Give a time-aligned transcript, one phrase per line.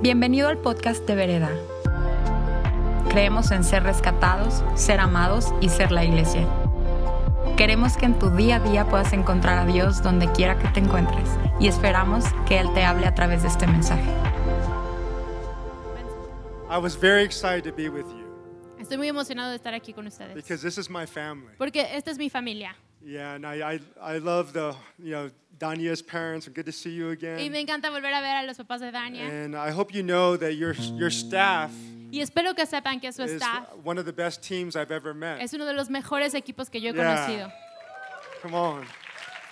[0.00, 1.50] Bienvenido al podcast de Vereda.
[3.10, 6.46] Creemos en ser rescatados, ser amados y ser la iglesia.
[7.56, 10.78] Queremos que en tu día a día puedas encontrar a Dios donde quiera que te
[10.80, 11.28] encuentres
[11.58, 14.08] y esperamos que Él te hable a través de este mensaje.
[16.70, 18.28] I was very excited to be with you
[18.78, 20.36] Estoy muy emocionado de estar aquí con ustedes.
[20.36, 21.54] because this is my family.
[21.58, 22.76] Porque esta es mi familia.
[23.04, 23.80] Yeah, and I, I,
[24.14, 27.38] I love the, you know, Dania's parents, good to see you again.
[27.38, 29.22] Y me encanta volver a ver a los papás de Dania.
[29.28, 31.70] And I hope you know that your, your staff
[32.10, 35.12] Y espero que sepan que su is staff one of the best teams I've ever
[35.14, 35.40] met.
[35.42, 37.26] es uno de los mejores equipos que yo he Yeah.
[37.26, 37.52] conocido.
[38.42, 38.84] Come on.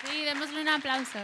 [0.05, 1.19] Sí, démosle un aplauso.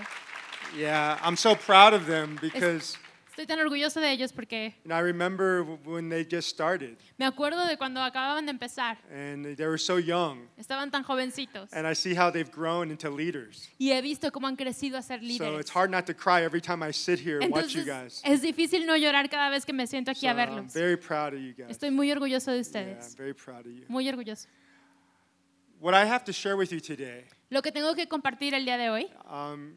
[0.76, 2.96] Yeah, I'm so proud of them because
[3.32, 7.66] Estoy tan orgulloso de ellos porque know, I remember when they just started me acuerdo
[7.66, 8.98] de cuando acababan de empezar.
[9.10, 10.48] and they were so young.
[10.58, 11.72] Estaban tan jovencitos.
[11.72, 13.70] And I see how they've grown into leaders.
[13.78, 15.60] Y he visto cómo han crecido a ser So líderes.
[15.60, 18.22] it's hard not to cry every time I sit here and watch you Entonces, guys.
[18.22, 20.72] es difícil no llorar cada vez que me siento aquí So a I'm verlos.
[20.74, 21.70] very proud of you guys.
[21.70, 23.08] Estoy muy orgulloso de Yeah, ustedes.
[23.12, 23.86] I'm very proud of you.
[23.88, 24.46] Muy orgulloso.
[25.80, 28.76] What I have to share with you today, Lo que tengo que compartir el día
[28.76, 29.74] de hoy, um,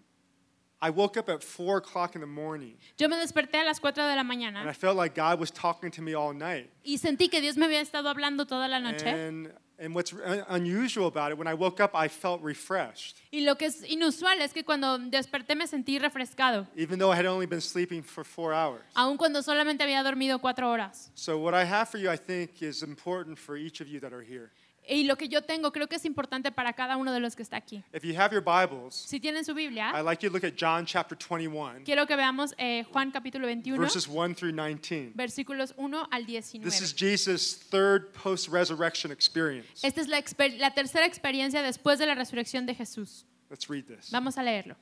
[0.82, 4.04] I woke up at four o'clock in the morning, yo me desperté a las 4
[4.04, 6.70] de la and I mañana felt like God was talking to me all night.
[6.84, 9.08] y sentí que Dios me había estado hablando toda la noche.
[9.08, 13.18] And and what's un- uh, unusual about it, when I woke up, I felt refreshed,
[13.32, 17.16] Y lo que es inusual es que cuando desperté me sentí refrescado, even though I
[17.18, 18.84] had only been sleeping for four hours.
[18.96, 21.10] aun cuando solamente había dormido cuatro horas.
[21.16, 24.14] So what I have for you, I think, is important for each of you that
[24.14, 24.52] are here.
[24.88, 27.42] Y lo que yo tengo creo que es importante para cada uno de los que
[27.44, 27.84] está aquí.
[27.94, 30.56] If you have your Bibles, Si tienen su Biblia, I'd like you to look at
[30.56, 35.14] John chapter 21, quiero que veamos eh, Juan capítulo 21, verses 1 through 19.
[35.16, 36.98] versículos 1 al This is 19.
[36.98, 39.86] Jesus' third post-resurrection experience.
[39.86, 40.24] Esta es la,
[40.58, 43.26] la tercera experiencia después de la resurrección de Jesús.
[43.50, 44.12] Let's read this.
[44.12, 44.76] Vamos a leerlo.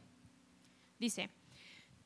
[1.00, 1.30] Dice,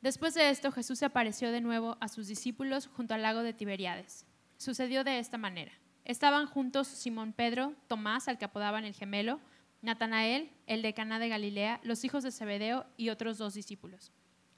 [0.01, 3.53] después de esto Jesús se apareció de nuevo a sus discípulos junto al lago de
[3.53, 4.25] Tiberíades.
[4.57, 5.71] Sucedió de esta manera.
[6.07, 9.41] Estaban juntos Simón Pedro, Tomás, al que apodaban el gemelo,
[9.81, 14.13] Natanael, el de Caná de Galilea, los hijos de Zebedeo y otros dos discípulos.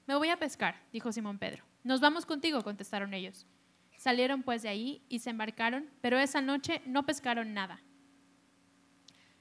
[0.06, 1.64] Me voy a pescar, dijo Simón Pedro.
[1.82, 3.48] Nos vamos contigo, contestaron ellos.
[3.96, 7.82] Salieron pues de ahí y se embarcaron, pero esa noche no pescaron nada.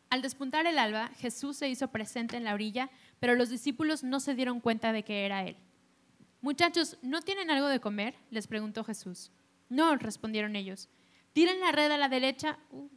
[0.09, 2.89] Al despuntar el alba, Jesús se hizo presente en la orilla,
[3.19, 5.57] pero los discípulos no se dieron cuenta de que era Él.
[6.41, 8.15] Muchachos, ¿no tienen algo de comer?
[8.31, 9.31] les preguntó Jesús.
[9.69, 10.89] No, respondieron ellos.
[11.39, 12.59] Tiren la red a la derecha.
[12.71, 12.89] uh.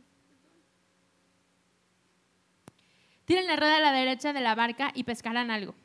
[3.25, 5.77] Tiren la red a la derecha de la barca y pescarán algo.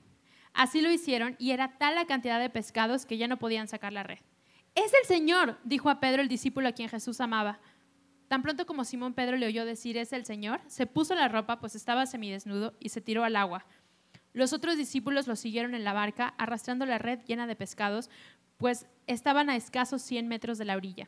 [0.56, 3.94] Así lo hicieron y era tal la cantidad de pescados que ya no podían sacar
[3.94, 4.18] la red.
[4.74, 7.60] Es el Señor, dijo a Pedro el discípulo a quien Jesús amaba.
[8.28, 11.60] Tan pronto como Simón Pedro le oyó decir es el Señor, se puso la ropa,
[11.60, 13.68] pues estaba semidesnudo, y se tiró al agua.
[14.34, 18.10] Los otros discípulos lo siguieron en la barca, arrastrando la red llena de pescados,
[18.58, 21.08] pues estaban a escasos 100 metros de la orilla.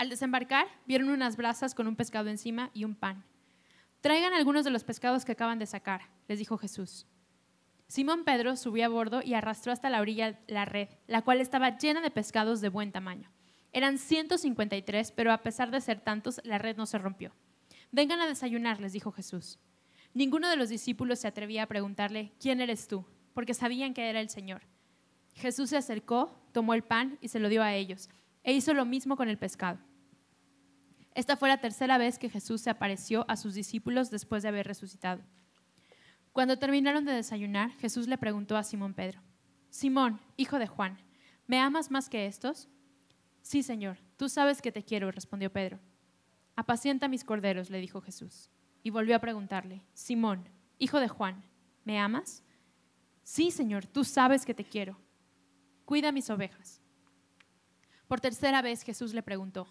[0.00, 3.22] Al desembarcar, vieron unas brasas con un pescado encima y un pan.
[4.00, 7.06] Traigan algunos de los pescados que acaban de sacar, les dijo Jesús.
[7.86, 11.76] Simón Pedro subió a bordo y arrastró hasta la orilla la red, la cual estaba
[11.76, 13.30] llena de pescados de buen tamaño.
[13.74, 17.34] Eran 153, pero a pesar de ser tantos, la red no se rompió.
[17.92, 19.58] Vengan a desayunar, les dijo Jesús.
[20.14, 23.04] Ninguno de los discípulos se atrevía a preguntarle, ¿quién eres tú?
[23.34, 24.62] Porque sabían que era el Señor.
[25.34, 28.08] Jesús se acercó, tomó el pan y se lo dio a ellos,
[28.42, 29.89] e hizo lo mismo con el pescado.
[31.14, 34.66] Esta fue la tercera vez que Jesús se apareció a sus discípulos después de haber
[34.66, 35.22] resucitado.
[36.32, 39.20] Cuando terminaron de desayunar, Jesús le preguntó a Simón Pedro,
[39.70, 40.98] Simón, hijo de Juan,
[41.46, 42.68] ¿me amas más que estos?
[43.42, 45.80] Sí, Señor, tú sabes que te quiero, respondió Pedro.
[46.56, 48.50] Apacienta mis corderos, le dijo Jesús.
[48.82, 51.42] Y volvió a preguntarle, Simón, hijo de Juan,
[51.84, 52.44] ¿me amas?
[53.22, 54.98] Sí, Señor, tú sabes que te quiero.
[55.84, 56.80] Cuida mis ovejas.
[58.08, 59.66] Por tercera vez Jesús le preguntó,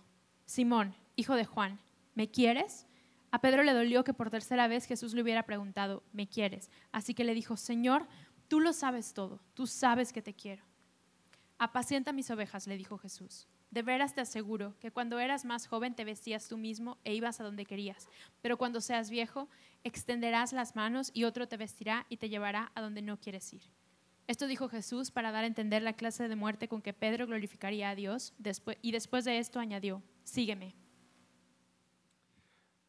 [0.46, 1.80] Simón, hijo de Juan,
[2.16, 2.88] ¿me quieres?
[3.32, 6.72] A Pedro le dolió que por tercera vez Jesús le hubiera preguntado, ¿me quieres?
[6.92, 8.08] Así que le dijo, Señor,
[8.48, 10.64] tú lo sabes todo, tú sabes que te quiero.
[11.58, 13.48] Apacienta mis ovejas, le dijo Jesús.
[13.70, 17.40] De veras te aseguro que cuando eras más joven te vestías tú mismo e ibas
[17.40, 18.08] a donde querías,
[18.42, 19.48] pero cuando seas viejo
[19.84, 23.62] extenderás las manos y otro te vestirá y te llevará a donde no quieres ir.
[24.26, 27.90] Esto dijo Jesús para dar a entender la clase de muerte con que Pedro glorificaría
[27.90, 28.34] a Dios,
[28.82, 30.76] y después de esto añadió, sígueme.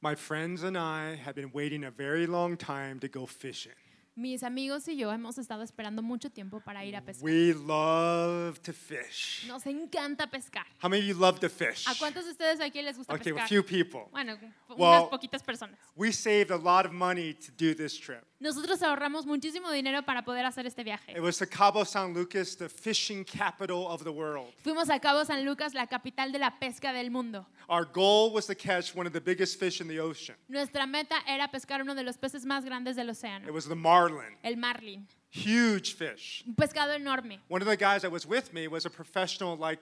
[0.03, 3.75] My friends and I have been waiting a very long time to go fishing.
[4.17, 7.23] Mis amigos y yo hemos estado esperando mucho tiempo para ir a pescar.
[7.23, 9.45] We love to fish.
[9.47, 10.65] Nos encanta pescar.
[10.79, 11.87] How many of you love to fish?
[11.87, 14.09] ¿A cuántos de ustedes aquí les gusta Okay, a few people.
[14.11, 14.39] Bueno,
[14.71, 15.79] unas poquitas personas.
[15.95, 18.25] We saved a lot of money to do this trip.
[18.41, 21.13] Nosotros ahorramos muchísimo dinero para poder hacer este viaje.
[21.13, 24.55] It was to Cabo San Lucas, the fishing capital of the world.
[24.65, 27.45] Fuimos a Cabo San Lucas, la capital de la pesca del mundo.
[27.69, 30.37] Our goal was to catch one of the biggest fish in the ocean.
[30.49, 33.77] Nuestra meta era pescar uno de los peces más grandes del It océano, was the
[33.77, 35.07] marlin, el marlin.
[35.29, 36.43] huge fish.
[36.47, 37.41] Un pescado enorme.
[37.49, 39.81] One of the guys that was with me was a professional like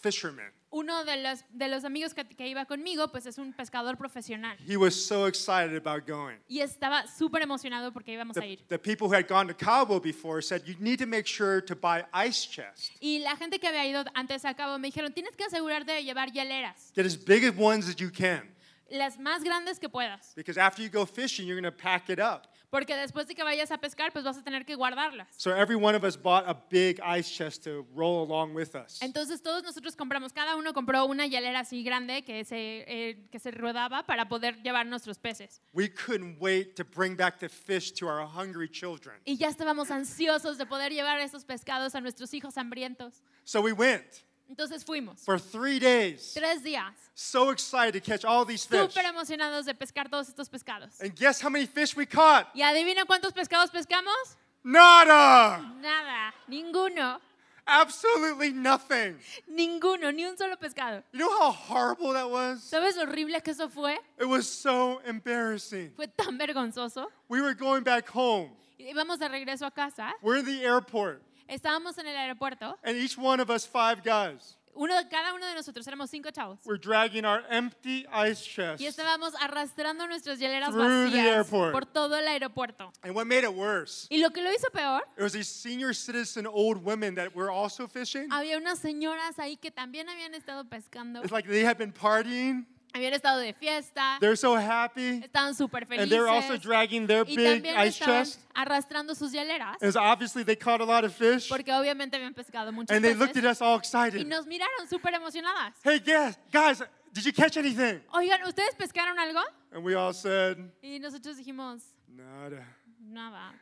[0.00, 0.52] fisherman.
[0.70, 4.56] Uno de los, de los amigos que, que iba conmigo, pues es un pescador profesional.
[4.66, 6.38] He was so excited about going.
[6.48, 8.58] Y estaba súper emocionado porque íbamos a The, ir.
[8.68, 11.74] the people who had gone to Cabo before said you need to make sure to
[11.74, 12.92] buy ice chest.
[13.00, 16.02] Y la gente que había ido antes a Cabo me dijeron, tienes que asegurarte de
[16.04, 18.42] llevar hieleras, Get as big of ones as you can
[18.90, 20.32] las más grandes que puedas.
[20.36, 22.46] because after you go fishing, you're going to pack it up.
[22.70, 25.28] Porque después de que vayas a pescar, pues vas a tener que guardarlas.
[25.36, 29.00] So every one of us bought a big ice chest to roll along with us.
[29.00, 33.38] Entonces todos nosotros compramos, cada uno compró una hielera así grande que se, eh, que
[33.38, 35.60] se rodaba para poder llevar nuestros peces.
[35.72, 39.16] We couldn't wait to bring back the fish to our hungry children.
[39.24, 43.22] Y ya estábamos ansiosos de poder llevar esos pescados a nuestros hijos hambrientos.
[43.44, 45.24] So we went Entonces fuimos.
[45.24, 46.92] for three days, Tres días.
[47.14, 48.78] so excited to catch all these fish.
[48.92, 51.00] Súper emocionados de pescar todos estos pescados.
[51.00, 52.46] And guess how many fish we caught?
[52.54, 54.36] ¿Y adivina cuántos pescados pescamos?
[54.64, 55.58] Nada!
[55.80, 57.20] Nada, ninguno,
[57.68, 59.18] Absolutely nothing.
[59.48, 61.02] ninguno, ni un solo pescado.
[61.12, 62.62] You know how horrible that was?
[62.62, 63.96] ¿Sabes lo horrible que eso fue?
[64.20, 65.92] It was so embarrassing.
[65.96, 67.06] Fue tan vergonzoso.
[67.28, 68.50] We were going back home.
[68.78, 73.16] Íbamos de regreso a casa, We're in the airport, estábamos en el aeropuerto, and each
[73.18, 76.58] one of us, five guys, uno, cada uno de nosotros éramos cinco chavos.
[76.66, 78.78] we're dragging our empty ice chest.
[78.80, 81.72] Y estábamos arrastrando nuestras hieleras Through the vacías airport.
[81.72, 82.92] por todo el aeropuerto.
[83.02, 84.06] And what made it worse?
[84.10, 87.50] Y lo que lo hizo peor, It was these senior citizen old women that were
[87.50, 88.28] also fishing.
[88.30, 92.66] había unas señoras ahí que también habían estado pescando, It's like they had been partying.
[92.96, 95.22] Habían estado de fiesta, They're so happy.
[95.24, 98.40] estaban súper And they're also felices dragging their y big también ice estaban chest.
[98.54, 101.48] arrastrando sus hieleras And so obviously they caught a lot of fish.
[101.48, 104.26] porque obviamente habían pescado muchos And they looked at peces us all y excited.
[104.26, 105.74] nos miraron súper emocionadas.
[105.84, 106.82] Hey, guys, guys,
[107.12, 108.00] did you catch anything?
[108.12, 109.40] Oigan, ¿ustedes pescaron algo?
[109.72, 112.66] And we all said, Y nosotros dijimos, nada.
[112.98, 113.52] nada,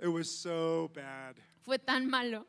[0.00, 1.36] It was so bad.
[1.64, 2.44] fue tan malo.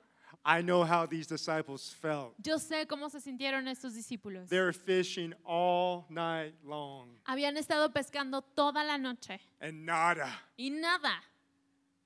[0.45, 2.34] I know how these disciples felt.
[2.44, 4.50] Yo sé cómo se sintieron estos discípulos.
[4.50, 10.28] They were fishing all night long Habían estado pescando toda la noche and nada.
[10.57, 11.22] y nada.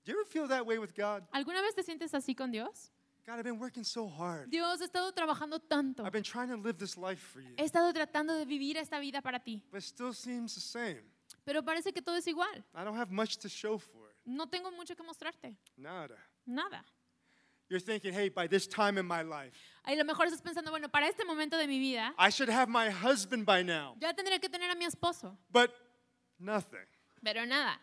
[0.05, 1.23] Do you ever feel that way with God?
[1.33, 2.91] ¿Alguna vez te sientes así con Dios?
[3.25, 4.49] God, I've been working so hard.
[4.49, 6.03] Dios, he estado trabajando tanto.
[6.05, 7.53] I've been trying to live this life for you.
[7.57, 11.01] He estado tratando de vivir esta vida para ti, But it still seems the same.
[11.43, 12.63] pero parece que todo es igual.
[12.75, 14.15] I don't have much to show for it.
[14.25, 15.57] No tengo mucho que mostrarte.
[15.75, 16.15] Nada.
[16.45, 16.85] Nada.
[17.69, 19.53] You're thinking, hey, by this time in my life,
[19.85, 22.69] A lo mejor estás pensando, bueno, para este momento de mi vida, I should have
[22.69, 23.95] my husband by now.
[23.99, 25.71] ya tendría que tener a mi esposo, But
[26.39, 26.85] nothing.
[27.23, 27.79] pero nada.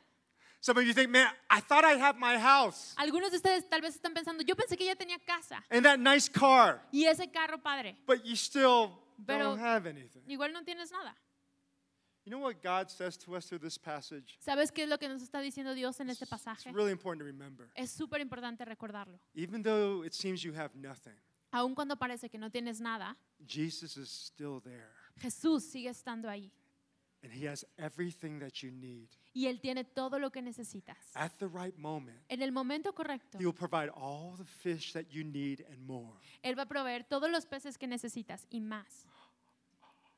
[0.60, 3.82] Some of you think, man, I thought I'd have my house Algunos de ustedes tal
[3.82, 7.30] vez están pensando, yo pensé que ya tenía casa and that nice car, y ese
[7.30, 7.96] carro padre.
[8.06, 10.22] but you still Pero- don't have anything.
[10.26, 11.14] Igual no tienes nada.
[12.24, 14.38] You know what God says to us through this passage?
[14.40, 16.72] ¿Sabes qué es lo que nos está diciendo Dios en este It's pasaje?
[16.72, 17.68] really important to remember.
[17.74, 19.18] Es súper importante recordarlo.
[19.34, 21.14] Even though it seems you have nothing,
[21.52, 23.16] Aun cuando parece que no tienes nada,
[23.46, 24.90] Jesus is still there.
[25.20, 26.50] Jesús sigue estando ahí.
[27.22, 29.08] And he has everything that you need.
[29.34, 30.96] Y Él tiene todo lo que necesitas.
[31.14, 35.06] At the right moment, En el momento correcto, he will provide all the fish that
[35.10, 36.18] you need and more.
[36.42, 39.06] Él va a proveer todos los peces que necesitas y más.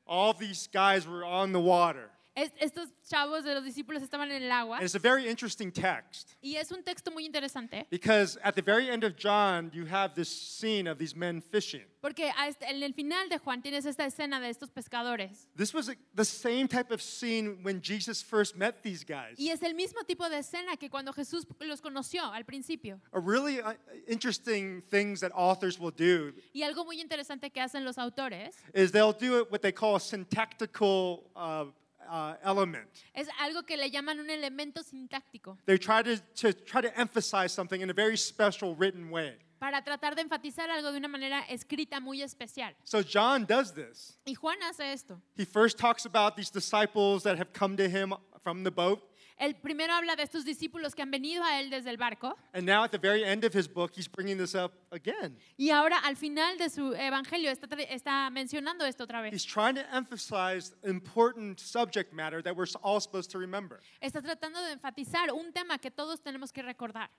[0.07, 2.09] All these guys were on the water.
[2.39, 5.71] Es- estos chavos de los discípulos estaban en el agua And it's a very interesting
[5.71, 9.85] text y es un texto muy interesante because at the very end of John, you
[9.87, 11.83] have this scene of these men fishing.
[11.99, 15.89] porque este- en el final de Juan tienes esta escena de estos pescadores This was
[16.13, 19.39] the same type of scene when Jesus first met these guys.
[19.39, 23.01] y es el mismo tipo de escena que cuando Jesús los conoció al principio.
[23.13, 23.73] A really uh,
[24.07, 28.91] interesting things that authors will do Y algo muy interesante que hacen los autores is
[28.91, 31.65] they'll do it what they call a syntactical uh,
[32.09, 32.87] uh, element.
[33.13, 37.51] es algo que le llaman un elemento sintáctico They try to, to try to emphasize
[37.53, 39.37] something in a very special written way.
[39.59, 42.75] para tratar de enfatizar algo de una manera escrita muy especial.
[42.83, 44.17] So John does this.
[44.25, 45.19] Y Juan hace esto.
[45.35, 49.01] He first talks about these disciples that have come to him from the boat.
[49.39, 52.65] El primero habla de estos discípulos que han venido a él desde el barco And
[52.65, 55.37] now at the very end of his book, he's bringing this up again.
[55.57, 59.45] y ahora al final de su evangelio está, está mencionando esto otra He's vez.
[59.45, 63.79] trying to emphasize important subject matter that we're all supposed to remember.
[64.01, 67.09] Está tratando de enfatizar un tema que todos tenemos que recordar.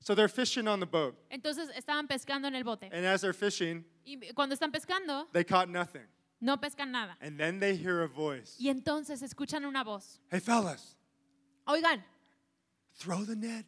[0.00, 1.14] So they're fishing on the boat.
[1.30, 5.44] Entonces estaban pescando en el bote And as they're fishing, y cuando están pescando they
[5.44, 6.02] caught nothing.
[6.40, 7.16] no pescan nada.
[7.20, 10.20] And then they hear a voice Y entonces escuchan una voz.
[10.32, 10.96] Hey, fellas,
[11.66, 12.02] Oigan,
[12.98, 13.64] throw the net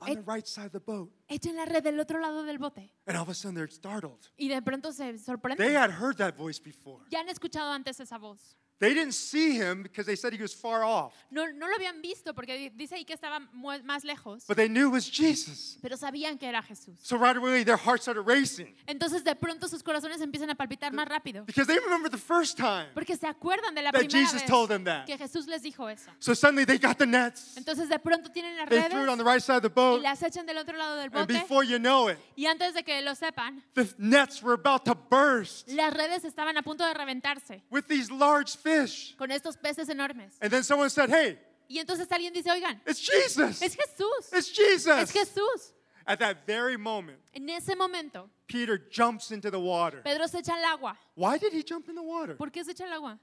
[0.00, 1.10] on the right side of the boat.
[1.28, 2.90] Echen la red del otro lado del bote.
[3.06, 4.28] And all of a sudden they're startled.
[4.38, 5.74] Y de pronto se They sorprenden.
[5.74, 7.00] had heard that voice before.
[7.10, 8.56] Ya han escuchado antes esa voz.
[8.80, 12.00] They didn't see him because they said he was far off, No, no lo habían
[12.00, 13.40] visto porque di- dice ahí que estaba
[13.84, 15.78] más lejos, but they knew it was Jesus.
[15.82, 16.94] pero sabían que era Jesús.
[17.02, 20.92] So right away their hearts started racing Entonces de pronto sus corazones empiezan a palpitar
[20.92, 21.44] más rápido.
[21.44, 24.48] because they remember the first time Porque se acuerdan de la that primera Jesus vez
[24.48, 25.06] told them that.
[25.06, 26.10] que Jesús les dijo eso.
[26.20, 27.56] So suddenly they got the nets.
[27.56, 29.74] Entonces de pronto tienen las They threw it on the right side of the y
[29.74, 32.74] boat, las echan del otro lado del and bote before you know it, y antes
[32.74, 36.86] de que lo sepan, the nets were about to burst las redes estaban a punto
[36.86, 38.67] de reventarse with these large fish.
[39.16, 40.36] Con estos peces enormes.
[40.40, 43.60] And then someone said, Hey, Y entonces alguien dice, oigan, it's Jesus.
[43.62, 45.12] es Jesús, It's es Jesus.
[45.12, 45.72] Jesús.
[46.06, 50.00] At that very moment, En ese momento, Peter jumps into the water.
[50.02, 50.96] Pedro se echa al agua.
[51.14, 52.34] Why did he jump in the water?
[52.34, 53.18] ¿Por qué se echa al agua?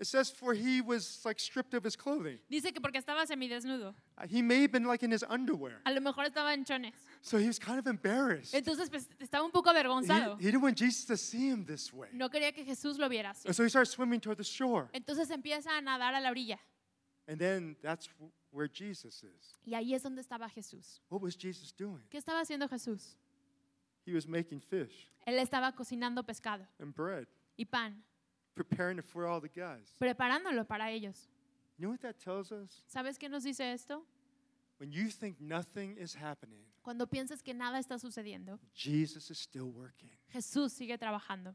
[0.00, 2.38] It says, For he was like stripped of his clothing.
[2.50, 3.94] Dice que porque estaba semidesnudo.
[4.16, 5.82] Uh, He may have been like in his underwear.
[5.84, 6.94] A lo mejor estaba en chones.
[7.20, 8.54] So he was kind of embarrassed.
[8.54, 10.38] Entonces pues, estaba un poco avergonzado.
[10.40, 12.08] he didn't want Jesus to see him this way.
[12.14, 13.44] No quería que Jesús lo viera así.
[13.44, 14.88] And so he starts swimming toward the shore.
[14.94, 16.58] Entonces empieza a nadar a la orilla.
[17.28, 19.58] And then that's w- where Jesus is.
[19.66, 21.00] Y ahí es donde estaba Jesús.
[21.10, 22.00] What was Jesus doing?
[22.10, 23.16] ¿Qué estaba haciendo Jesús?
[24.06, 27.26] He was making fish Él estaba cocinando pescado and bread,
[27.58, 28.02] y pan,
[28.64, 29.94] preparing it for all the guys.
[29.98, 31.28] preparándolo para ellos.
[31.78, 32.84] You know what that tells us?
[32.88, 34.02] ¿Sabes qué nos dice esto?
[34.78, 39.70] When you think nothing is happening, Cuando piensas que nada está sucediendo, Jesus is still
[39.70, 40.10] working.
[40.32, 41.54] Jesús sigue trabajando.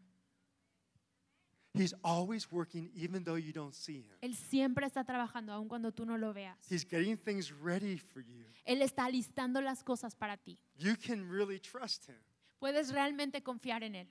[1.74, 4.16] He's always working even though you don't see him.
[4.22, 6.58] Él siempre está trabajando, aun cuando tú no lo veas.
[6.70, 8.46] He's getting things ready for you.
[8.66, 10.58] Él está listando las cosas para ti.
[10.78, 12.16] You can really trust him.
[12.60, 14.08] Puedes realmente confiar en Él.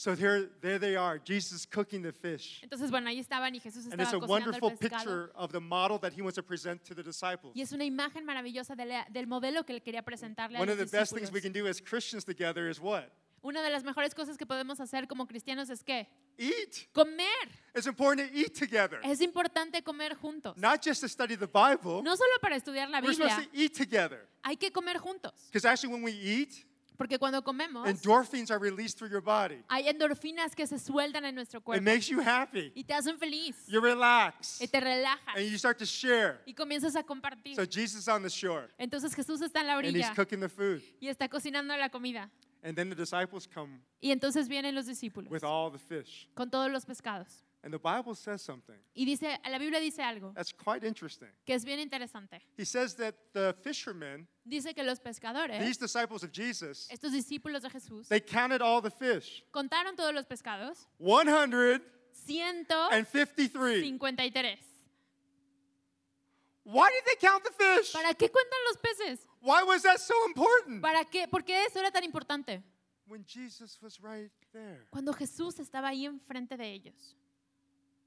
[0.00, 1.18] So there, there they are.
[1.18, 2.60] Jesus cooking the fish.
[2.62, 4.98] Entonces, bueno, ahí estaban y Jesús And it's estaba a cocinando wonderful el pescado.
[5.02, 7.52] picture of the model that he wants to present to the disciples.
[7.56, 10.70] Y es una imagen maravillosa de la- del modelo que él quería presentarle a One
[10.70, 11.42] of los the best things we discípulos.
[11.42, 13.06] can do as Christians together is what?
[13.42, 16.06] Una de las mejores cosas que podemos hacer como cristianos es que
[16.38, 16.92] Eat.
[16.92, 17.48] comer.
[17.74, 19.00] It's important to eat together.
[19.02, 20.56] Es importante comer juntos.
[20.56, 23.56] Not just to study the Bible, No solo para estudiar la we're supposed Biblia, to
[23.58, 24.28] eat together.
[24.44, 25.32] hay que comer juntos.
[25.50, 26.64] Because actually, when we eat,
[26.98, 29.62] Porque cuando comemos, endorphins are released through your body.
[29.68, 32.72] hay endorfinas que se sueltan en nuestro It cuerpo makes you happy.
[32.74, 34.60] y te hacen feliz You relax.
[34.60, 36.40] y te relajas And you start to share.
[36.44, 37.54] y comienzas a compartir.
[37.54, 40.40] So Jesus is on the shore Entonces Jesús está en la and he's orilla cooking
[40.40, 40.82] the food.
[41.00, 42.28] y está cocinando la comida.
[42.64, 46.28] And then the disciples come Y entonces vienen los discípulos with all the fish.
[46.34, 47.44] con todos los pescados.
[47.62, 51.28] And the Bible says something Y dice, la Biblia dice algo that's quite interesting.
[51.44, 52.40] que es bien interesante.
[52.56, 57.62] He says that the fishermen, Dice que los pescadores, these disciples of Jesus, estos discípulos
[57.62, 61.82] de Jesús, they counted all the fish contaron todos los pescados, 153.
[63.82, 64.58] 153.
[66.64, 67.92] Why did they count the fish?
[67.92, 69.26] ¿Para qué cuentan los peces?
[69.40, 70.82] Why was that so important?
[70.82, 71.26] ¿Para qué?
[71.26, 72.62] ¿Por qué eso era tan importante?
[73.06, 74.86] When Jesus was right there.
[74.90, 77.16] Cuando Jesús estaba ahí enfrente de ellos.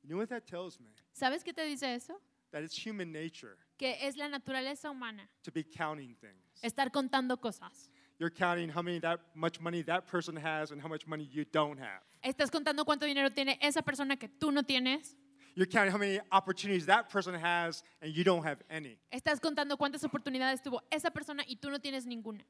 [0.03, 0.87] You know what that tells me?
[1.13, 2.13] ¿Sabes qué te dice eso?
[2.51, 6.61] That it's human nature Que es la naturaleza humana to be counting things.
[6.63, 7.89] estar contando cosas.
[8.19, 11.45] You're counting how many that much money that person has and how much money you
[11.45, 12.01] don't have.
[12.23, 15.15] Estás contando cuánto dinero tiene esa persona que tú no tienes.
[15.55, 18.97] You're counting how many opportunities that person has and you don't have any.
[19.11, 22.43] Estás contando cuántas oportunidades tuvo esa persona y tú no tienes ninguna.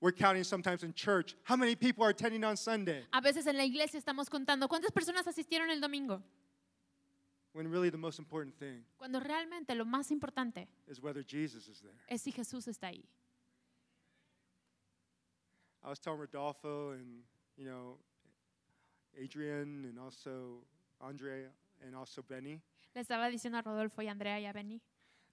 [0.00, 3.56] We're counting sometimes in church how many people are attending on Sunday A veces en
[3.56, 6.22] la iglesia estamos contando cuántas personas asistieron el domingo,
[7.52, 11.80] when really the most important thing cuando realmente lo más importante is whether Jesus is
[11.80, 11.98] there.
[12.08, 13.04] es si Jesús está ahí.
[15.82, 17.22] I was telling Rodolfo and,
[17.56, 17.96] you know,
[19.16, 20.58] Adrian and also
[21.00, 21.46] Andre
[21.84, 22.60] and also Benny
[22.94, 24.80] Le estaba diciendo a Rodolfo y a Andrea y a Benny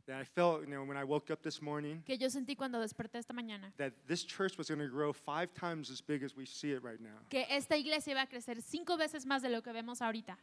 [0.08, 2.80] that I felt, you know, when I woke up this morning que yo sentí cuando
[2.80, 6.36] desperté esta mañana that this church was going to grow five times as big as
[6.36, 7.18] we see it right now.
[7.30, 10.38] que esta iglesia iba a crecer cinco veces más de lo que vemos ahorita.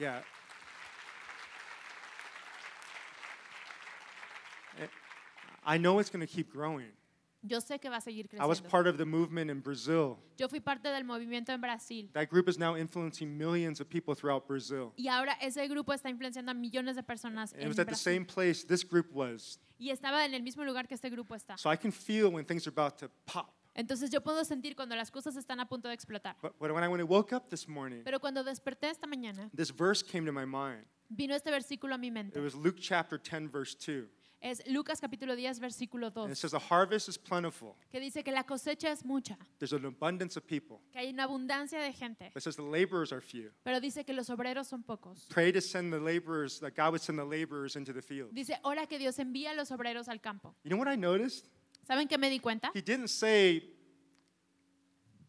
[0.00, 0.22] Yeah.
[5.64, 6.86] I know it's going to keep growing.
[7.42, 8.68] Yo sé que va a seguir I was creciendo.
[8.70, 10.18] part of the movement in Brazil.
[10.38, 14.14] Yo fui parte del movimiento en Brasil That group is now influencing millions of people
[14.14, 14.92] throughout Brazil.
[14.98, 17.86] y ahora ese grupo está influenciando a millones de personas And it en was at
[17.86, 18.12] the Brasil.
[18.12, 19.58] same place this group was.
[19.78, 21.56] Y estaba en el mismo lugar que este grupo está.
[21.58, 23.54] So I can feel when things are about to pop.
[23.80, 26.36] Entonces yo puedo sentir cuando las cosas están a punto de explotar.
[26.42, 29.70] But, when I when I woke up this morning, Pero cuando desperté esta mañana, this
[29.70, 30.84] verse came to my mind.
[31.08, 32.40] vino este versículo a mi It mente.
[32.40, 34.06] was Luke chapter 10, verse 2.
[34.42, 37.74] Es Lucas capítulo 10, versículo And it 2, says, The harvest is plentiful.
[37.90, 40.80] que dice que la cosecha es mucha, There's an abundance of people.
[40.92, 43.50] que hay una abundancia de gente, it says the laborers are few.
[43.62, 45.26] pero dice que los obreros son pocos.
[45.28, 48.30] Pray to send the laborers, that God would send the laborers into the field.
[48.34, 50.54] Dice, ora que Dios envía a los obreros al campo.
[50.64, 51.48] You know what I noticed?
[51.90, 52.70] ¿Saben qué me di cuenta?
[52.72, 53.64] He didn't say,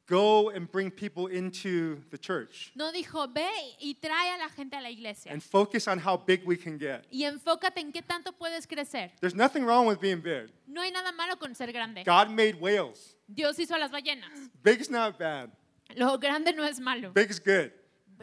[0.08, 3.48] Go and bring people into the church No dijo, ve
[3.80, 5.32] y trae a la gente a la iglesia.
[5.32, 7.06] and focus on how big we can get.
[7.10, 9.12] Y enfócate en qué tanto puedes crecer.
[9.22, 10.52] There's nothing wrong with being big.
[10.68, 12.04] No hay nada malo con ser grande.
[12.04, 13.16] God made whales.
[13.28, 14.50] Dios hizo a las ballenas.
[14.62, 15.50] Big is not bad,
[15.96, 17.12] Lo grande no es malo.
[17.12, 17.72] big is good.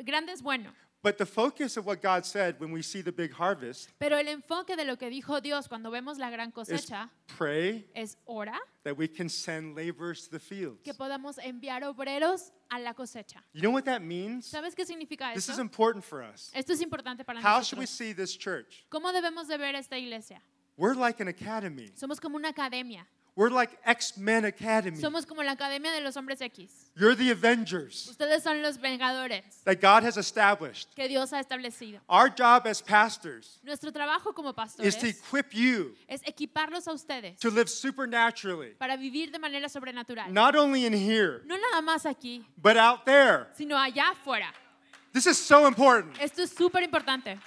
[0.04, 0.73] Grande es bueno.
[1.00, 4.26] But the focus of what God said when we see the big harvest Pero el
[4.26, 8.59] enfoque de lo que dijo Dios cuando vemos la gran is cosecha pray es ora
[8.83, 10.83] that we can send laborers to the fields.
[10.83, 13.43] que podamos enviar obreros a la cosecha.
[13.52, 14.47] You know what that means?
[14.50, 15.61] ¿Sabes qué significa This is eso?
[15.62, 16.50] important for us.
[16.52, 17.90] Esto es importante para How should we nosotros.
[17.90, 18.85] see this church?
[18.90, 20.43] ¿Cómo debemos de ver esta iglesia?
[20.76, 21.93] We're like an academy.
[21.95, 23.07] Somos como una academia.
[23.38, 25.00] We're like X-Men Academy.
[25.00, 26.90] Somos como la academia de los hombres X.
[26.97, 30.88] You're the Avengers Ustedes son los vengadores that God has established.
[30.97, 32.00] que Dios ha establecido.
[32.09, 36.92] Our job as pastors Nuestro trabajo como is pastores to equip you es equiparlos a
[36.92, 40.33] ustedes to live supernaturally, para vivir de manera sobrenatural.
[40.33, 43.47] not only in here, No nada más aquí, but out there.
[43.57, 44.52] sino allá afuera.
[45.12, 46.21] This is so important.
[46.21, 47.38] Esto es súper importante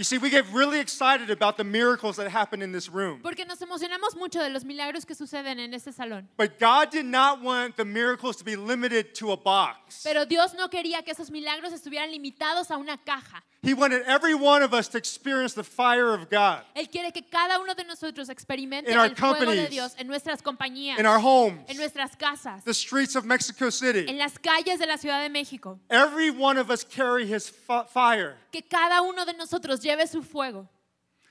[0.00, 3.20] You see, we get really excited about the miracles that happen in this room.
[3.22, 6.26] porque nos emocionamos mucho de los milagros que suceden en este salón.
[6.38, 10.02] But God did not want the miracles to be limited to a box.
[10.02, 13.42] Pero Dios no quería que esos milagros estuvieran limitados a una caja.
[13.62, 17.22] He wanted every one of us to experience the fire of God Él quiere que
[17.30, 20.98] cada uno de nosotros experimente In our el fuego de companies, Dios en nuestras compañías,
[20.98, 24.12] in our homes, en nuestras casas, the streets of Mexico en City.
[24.14, 25.78] las calles de la Ciudad de México.
[25.90, 28.38] Every one of us carry his fi- fire.
[28.50, 30.68] Que cada uno de nosotros lleve su fuego.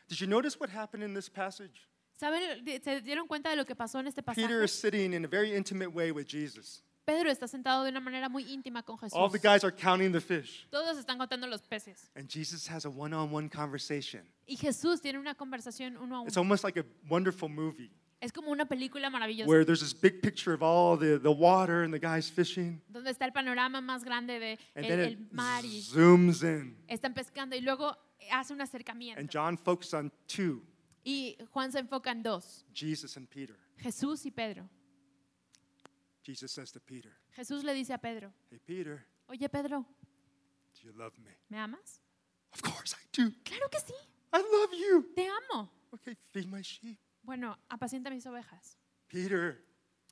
[0.07, 1.87] Did you notice what happened in this passage?
[2.19, 2.41] ¿Saben?
[2.83, 4.63] ¿Se dieron cuenta de lo que pasó en este Peter pasaje?
[4.65, 6.83] is sitting in a very intimate way with Jesus.
[7.05, 9.13] Pedro está sentado de una manera muy íntima con Jesús.
[9.17, 10.67] All the guys are counting the fish.
[10.69, 12.11] Todos están contando los peces.
[12.15, 14.21] And Jesus has a one on one conversation.
[14.47, 16.43] Y Jesús tiene una conversación uno a It's uno.
[16.43, 17.89] almost like a wonderful movie
[18.21, 19.47] Es como una película maravillosa.
[19.47, 22.79] where there's this big picture of all the, the water and the guys fishing.
[22.89, 26.43] Donde está el panorama más grande de And el, then el it mar y zooms
[26.43, 26.75] in.
[26.89, 27.95] están pescando y luego
[28.31, 29.27] hace un And acercamiento.
[29.31, 30.61] John focuses on two
[31.03, 33.55] Y Juan se enfoca en dos, Jesus and Peter.
[33.77, 34.69] Jesús y Pedro.
[36.23, 39.85] Jesus says to Peter, Jesús le dice a Pedro, Hey, Peter, oye Pedro,
[40.73, 41.31] do you love me?
[41.49, 42.01] ¿me amas?
[42.53, 43.31] Of course I do.
[43.43, 43.93] Claro que sí,
[44.33, 45.13] I love you.
[45.15, 45.71] te amo.
[45.93, 46.99] Okay, feed my sheep.
[47.23, 48.77] Bueno, apacienta mis ovejas.
[49.07, 49.63] Peter,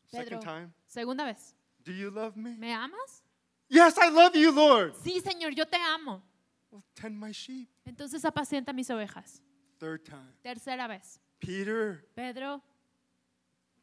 [0.09, 2.55] Pedro, second time, segunda vez, do you love me?
[2.57, 3.23] ¿me amas?
[3.69, 4.95] Yes, I love you, Lord.
[5.03, 6.23] Sí, Señor, yo te amo.
[6.71, 7.69] Well, tend my sheep.
[7.85, 9.41] Entonces apacienta mis ovejas.
[9.79, 12.61] Third time, Tercera vez, Peter, Pedro,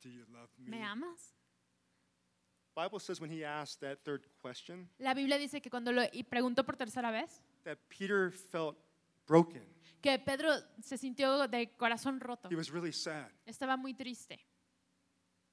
[0.03, 0.71] do you love me?
[0.71, 1.33] ¿me amas?
[2.75, 6.25] Bible says when he asked that third question La Biblia dice que cuando lo y
[6.25, 8.77] preguntó por tercera vez, that Peter felt
[9.27, 9.63] broken.
[10.03, 10.51] que Pedro
[10.83, 12.49] se sintió de corazón roto.
[12.51, 13.31] He was really sad.
[13.47, 14.45] Estaba muy triste.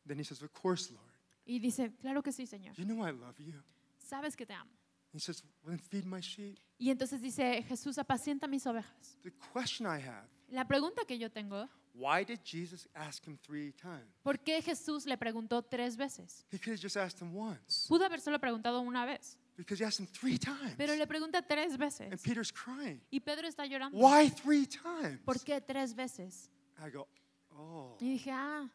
[0.05, 1.13] Then he says, "Of course, Lord.
[1.45, 2.75] Y dice, claro que sí, Señor.
[2.75, 3.53] You know I love you."
[3.99, 4.71] Sabes que te amo.
[5.13, 9.17] He says, "Well, feed my sheep." Y entonces dice, Jesús, apacienta mis ovejas.
[9.23, 13.71] The question I have, La pregunta que yo tengo, why did Jesus ask him 3
[13.73, 14.07] times?
[14.23, 16.45] ¿por qué Jesús le preguntó tres veces?
[16.51, 17.87] He could have just asked him once.
[17.89, 20.75] Pudo haber solo preguntado una vez, Because he asked him 3 times.
[20.77, 22.21] pero le pregunta tres And veces.
[22.23, 23.01] Peter's crying.
[23.11, 23.97] Y Pedro está llorando.
[23.97, 25.19] Why 3 times?
[25.25, 26.49] ¿Por qué tres veces?
[26.79, 27.07] I go,
[27.51, 28.67] "Oh, Y dije, ah,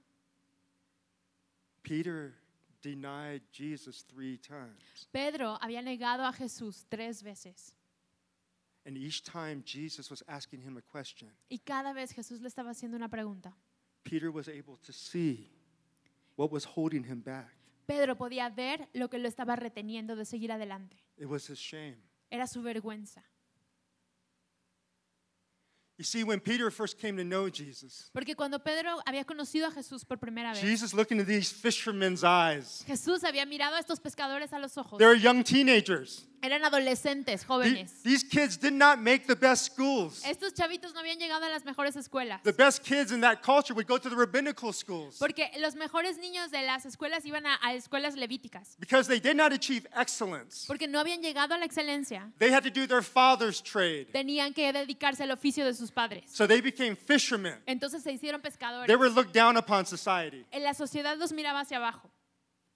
[1.83, 2.35] Peter
[2.87, 7.75] denied Jesus 3 times." Pedro había negado a Jesús tres veces.
[8.85, 12.71] And each time Jesus was asking him a question, Y cada vez Jesús le estaba
[12.71, 13.57] haciendo una pregunta.
[14.05, 15.51] Peter was able to see
[16.37, 17.53] what was holding him back.
[17.87, 20.97] Pedro podía ver lo que lo estaba reteniendo de seguir adelante.
[21.17, 21.99] It was his shame.
[22.31, 23.25] Era su vergüenza.
[25.99, 29.71] You see, when Peter first came to know Jesus, Porque cuando Pedro había conocido a
[29.71, 32.85] Jesús por primera vez, Jesus looked into these fishermen's eyes.
[32.87, 34.99] Jesús había mirado a estos pescadores a los ojos.
[34.99, 36.27] They're young teenagers.
[36.47, 38.03] Eran adolescentes, The- jóvenes.
[38.05, 40.23] These kids did not make the best schools.
[40.25, 42.41] Estos chavitos no habían llegado a las mejores escuelas.
[42.45, 46.19] The best kids in that culture would go to the rabbinical schools Porque los mejores
[46.19, 48.77] niños de las escuelas iban a, a escuelas levíticas.
[48.79, 50.67] because they did not achieve excellence.
[50.69, 52.31] Porque no habían llegado a la excelencia.
[52.39, 54.07] They had to do their father's trade.
[54.13, 56.25] Tenían que dedicarse al oficio de sus padres.
[56.29, 57.55] So they became fishermen.
[57.67, 58.87] Entonces se hicieron pescadores.
[58.87, 60.47] They were looked down upon society.
[60.53, 62.09] En la sociedad los miraba hacia abajo.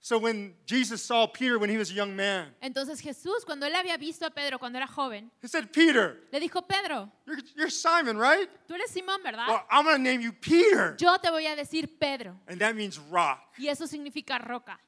[0.03, 3.75] So when Jesus saw Peter when he was a young man, Entonces Jesús, cuando él
[3.75, 7.69] había visto a Pedro cuando era joven, he said, Peter, le dijo, Pedro, you're, you're
[7.69, 8.49] Simon, right?
[8.67, 9.47] tú eres Simón, ¿verdad?
[9.47, 10.95] Well, I'm going to name you Peter.
[10.97, 12.35] Yo te voy a decir Pedro.
[12.47, 13.39] And that means rock.
[13.59, 14.79] Y eso significa roca.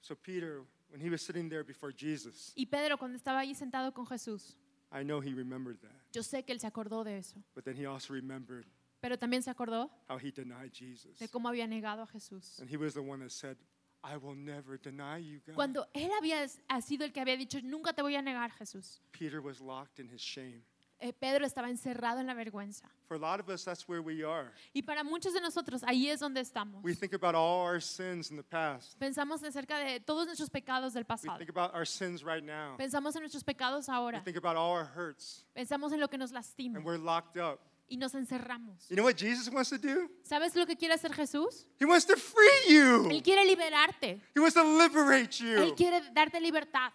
[0.00, 3.92] So Peter, when he was sitting there before Jesus, Y Pedro, cuando estaba allí sentado
[3.92, 4.56] con Jesús,
[4.90, 5.92] I know he remembered that.
[6.12, 7.36] yo sé que él se acordó de eso.
[7.54, 8.64] But then he also remembered
[9.02, 11.18] Pero también se acordó how he denied Jesus.
[11.18, 12.58] de cómo había negado a Jesús.
[12.58, 13.58] And he was the one that said,
[14.04, 15.54] I will never deny you, God.
[15.54, 19.00] Cuando él había ha sido el que había dicho, nunca te voy a negar, Jesús.
[19.12, 20.62] Peter was locked in his shame.
[21.04, 22.88] Eh, Pedro estaba encerrado en la vergüenza.
[23.08, 24.52] For a lot of us, that's where we are.
[24.72, 26.80] Y para muchos de nosotros, ahí es donde estamos.
[26.84, 28.96] We think about all our sins in the past.
[29.00, 31.38] Pensamos acerca de todos nuestros pecados del We pasado.
[31.38, 32.76] think about our sins right now.
[32.76, 34.20] Pensamos en nuestros pecados We ahora.
[34.24, 35.44] think about all our hurts.
[35.56, 37.60] Pensamos en lo que nos lastima And we're locked up.
[37.88, 38.88] Y nos encerramos.
[38.88, 40.08] You know what Jesus wants to do?
[40.24, 41.66] ¿Sabes lo que quiere hacer Jesús?
[41.78, 43.08] He wants to free you.
[43.10, 44.20] Él quiere liberarte.
[44.34, 45.74] He wants to liberate Él you.
[45.74, 46.92] quiere darte libertad.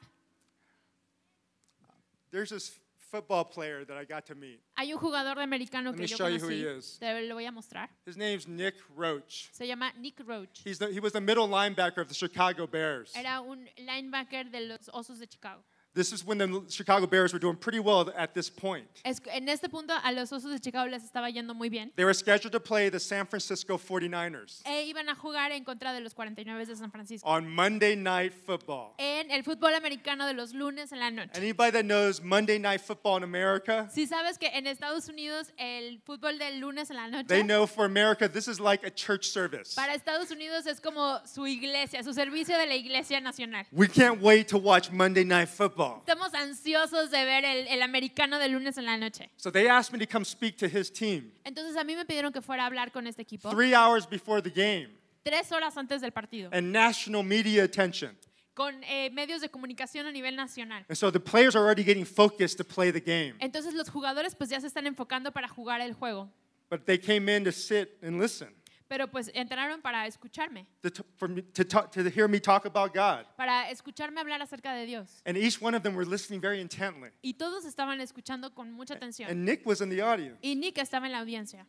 [2.32, 2.78] There's this
[3.10, 4.60] football player that I got to meet.
[4.76, 6.62] Hay un jugador de americano Let que me yo show you who conocí.
[6.62, 6.98] he is.
[7.00, 7.90] Te lo voy a mostrar.
[8.06, 9.50] His name's Nick Roach.
[9.54, 10.62] Se llama Nick Roach.
[10.64, 13.14] He's the, he was the middle linebacker of the Chicago Bears.
[13.16, 15.64] Era un linebacker de los Osos de Chicago.
[15.98, 18.86] This is when the Chicago Bears were doing pretty well at this point.
[19.04, 21.92] Es- en este punto a los Osos de Chicago les estaba yendo muy bien.
[21.96, 25.94] They were scheduled to play the San Francisco 49ers E iban a jugar en contra
[25.94, 27.28] de los 49 de San Francisco.
[27.28, 28.94] on Monday Night Football.
[29.00, 31.32] En el fútbol americano de los lunes en la noche.
[31.36, 36.00] Anybody that knows Monday Night Football in America, Si sabes que en Estados Unidos el
[36.06, 39.74] fútbol del lunes en la they know for America this is like a church service.
[39.74, 43.66] para Estados Unidos es como su iglesia, su servicio de la iglesia nacional.
[43.72, 45.48] We can't wait to watch Monday Night
[45.88, 46.00] Football.
[46.00, 49.30] Estamos ansiosos de ver el, el americano de lunes en la noche.
[49.38, 52.32] So they asked me to come speak to his team Entonces a mí me pidieron
[52.32, 54.90] que fuera a hablar con este equipo three hours before the game
[55.24, 58.18] tres horas antes del partido, and national media attention.
[58.54, 60.84] con eh, medios de comunicación a nivel nacional.
[60.90, 63.36] And so the players are already getting focused to play the game.
[63.40, 66.32] Entonces los jugadores pues ya se están enfocando para jugar el juego,
[66.70, 68.50] But they came in to sit and listen,
[68.88, 72.94] pero pues entraron para escucharme, to, for me, to, talk, to hear me talk about
[72.94, 73.26] God.
[73.36, 75.22] para escucharme hablar acerca de Dios.
[75.26, 77.10] And each one of them were listening very intently.
[77.22, 79.30] Y todos estaban escuchando con mucha atención.
[79.30, 80.38] And Nick was in the audience.
[80.42, 81.66] Y Nick estaba en la audiencia.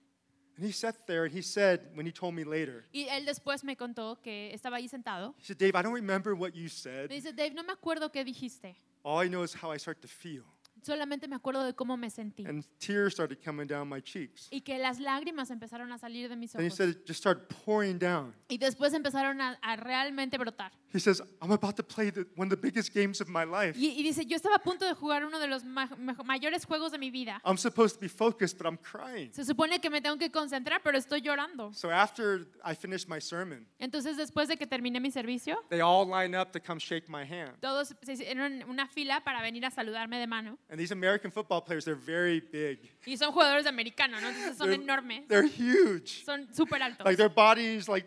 [0.56, 3.62] And he sat there and he said, when he told me later, Y él después
[3.62, 5.34] me contó que estaba ahí sentado.
[5.38, 7.08] he said, Dave, I don't remember what you Me said.
[7.08, 8.74] dice, Dave, no me acuerdo qué dijiste.
[9.04, 10.42] All I know is how I start to feel.
[10.82, 12.46] Solamente me acuerdo de cómo me sentí.
[12.46, 14.48] And tears started coming down my cheeks.
[14.50, 16.76] Y que las lágrimas empezaron a salir de mis And he ojos.
[16.76, 18.34] said it just started pouring down.
[18.48, 20.72] Y después empezaron a, a realmente brotar.
[20.92, 23.76] He says, I'm about to play the, one of the biggest games of my life.
[23.78, 25.90] Y, y dice, yo estaba a punto de jugar uno de los ma-
[26.24, 27.42] mayores juegos de mi vida.
[27.44, 29.30] I'm supposed to be focused, but I'm crying.
[29.34, 31.74] Se supone que me tengo que concentrar, pero estoy llorando.
[31.74, 36.06] So after I finished my sermon, Entonces, después de que terminé mi servicio, they all
[36.08, 37.52] line up to come shake my hand.
[37.60, 40.58] todos se hicieron una fila para venir a saludarme de mano.
[40.70, 42.78] And these American football players, they're very big.
[43.06, 44.28] Y son jugadores de americano, ¿no?
[44.28, 45.26] Entonces son They're, enormes.
[45.26, 46.24] they're huge.
[46.24, 47.06] Son súper altos.
[47.06, 48.06] Like their bodies, like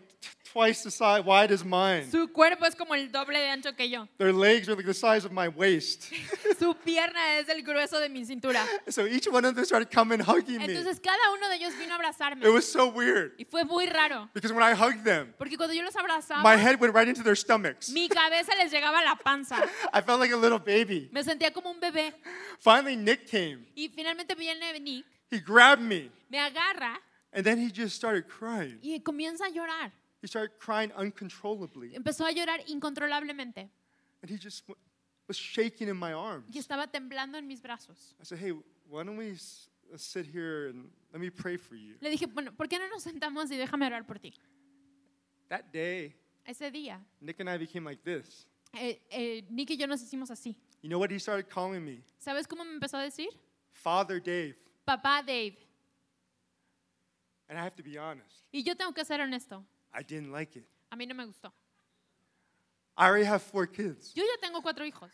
[0.52, 2.04] twice the size wide as mine.
[2.10, 4.06] Su cuerpo es como el doble de ancho que yo.
[4.18, 6.12] Their legs are like the size of my waist.
[6.58, 8.64] Su pierna es el grueso de mi cintura.
[8.88, 10.64] so each one of them started coming hugging me.
[10.64, 12.44] Entonces cada uno de ellos vino a abrazarme.
[12.44, 14.28] It was so weird Y fue muy raro.
[14.34, 17.22] because when I hugged them, Porque cuando yo los abrazaba, my head went right into
[17.22, 17.90] their stomachs.
[17.90, 19.56] mi cabeza les llegaba a la panza.
[19.92, 21.08] I felt like a little baby.
[21.12, 22.12] Me sentía como un bebé.
[22.58, 23.66] Finally, Nick came.
[23.74, 26.98] Y finalmente viene Nick, He grabbed me me agarra
[27.32, 28.78] and then he just started crying.
[28.82, 29.92] y comienza a llorar.
[30.22, 33.68] He started crying uncontrollably Empezó a llorar incontrolablemente
[34.22, 34.62] and he just
[35.26, 36.48] was shaking in my arms.
[36.54, 38.14] y estaba temblando en mis brazos.
[38.20, 38.52] I said, Hey,
[38.88, 41.96] why don't we uh, sit here and let me pray for you?
[42.00, 44.32] Le dije, bueno, ¿por qué no nos sentamos y déjame orar por ti?
[45.48, 46.14] That day,
[46.46, 48.46] Ese día, Nick and I became like this.
[48.74, 50.56] eh, eh, Nick y yo nos hicimos así.
[50.82, 52.02] You know what he started calling me?
[52.18, 53.28] ¿Sabes cómo me empezó a decir?
[53.72, 54.54] Father Dave.
[54.86, 55.56] Papá Dave.
[57.48, 59.64] And I have to be honest, Y yo tengo que ser honesto.
[59.92, 60.64] I didn't like it.
[60.90, 61.52] A mí no me gustó.
[62.96, 64.12] I already have four kids.
[64.14, 65.10] Yo ya tengo cuatro hijos.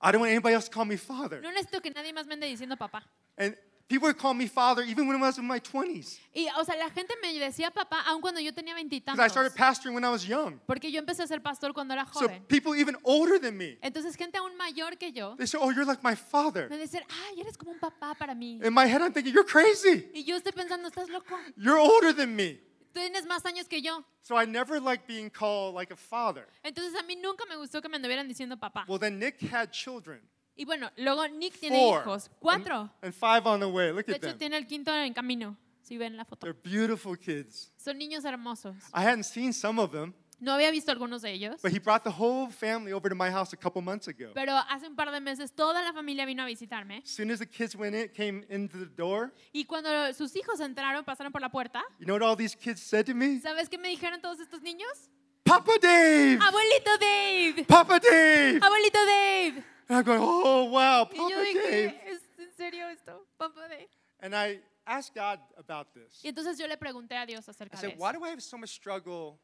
[0.00, 1.40] I don't want anybody else to call me father.
[1.40, 3.02] No necesito que nadie más me ande diciendo papá.
[3.38, 3.56] And
[3.88, 6.18] people would call me father even when I was in my 20s.
[6.34, 9.54] Y, o sea, la gente me decía papá aun cuando yo tenía Because I started
[9.54, 10.60] pastoring when I was young.
[10.66, 12.44] Porque yo empecé a ser pastor cuando era So joven.
[12.46, 15.84] people even older than me, Entonces, gente aún mayor que yo they say, Oh, you're
[15.86, 16.68] like my father.
[16.68, 18.60] me decía, ay, eres como un papá para mí.
[18.62, 20.10] In my head, I'm thinking, You're crazy.
[20.14, 21.36] Y yo estoy pensando, estás loco.
[21.56, 22.60] You're older than me.
[23.02, 24.04] Tienes más años que yo.
[24.22, 26.46] So I never liked being called like a father.
[26.64, 28.84] Entonces, a mí nunca me gustó que me anduvieran diciendo papá.
[28.88, 30.20] Well, then Nick had children.
[30.56, 32.00] Y bueno, luego Nick tiene Four.
[32.02, 32.26] hijos.
[32.28, 32.90] And, Cuatro.
[33.02, 33.92] and five on the way.
[33.92, 34.38] Look De at hecho, them.
[34.38, 35.56] tiene el quinto en camino.
[35.82, 36.40] Si ven la foto.
[36.46, 37.70] They're beautiful kids.
[37.76, 38.74] Son niños hermosos.
[38.92, 40.14] I hadn't seen some of them.
[40.38, 43.30] No había visto algunos de ellos, but he brought the whole family over to my
[43.30, 44.32] house a couple months ago.
[44.34, 46.98] pero hace un par de meses toda la familia vino a visitarme.
[47.04, 50.60] As soon as the kids went in, came into the door, Y cuando sus hijos
[50.60, 53.40] entraron, pasaron por la puerta, you know what all these kids said to me?
[53.40, 55.08] ¿sabes qué me dijeron todos estos niños?
[55.42, 56.38] Papa Dave!
[56.42, 57.64] ¡Abuelito Dave!
[57.66, 58.58] Papa Dave!
[58.60, 59.64] ¡Abuelito Dave!
[59.88, 62.00] And I'm going, oh, wow, Y yo Papa dije, Dave.
[62.08, 63.24] ¿es en serio esto?
[63.38, 63.88] Papá Dave.
[64.20, 66.20] And I asked God about this.
[66.24, 68.02] Y entonces yo le pregunté a Dios I acerca de said, eso.
[68.02, 69.38] why do I have so much struggle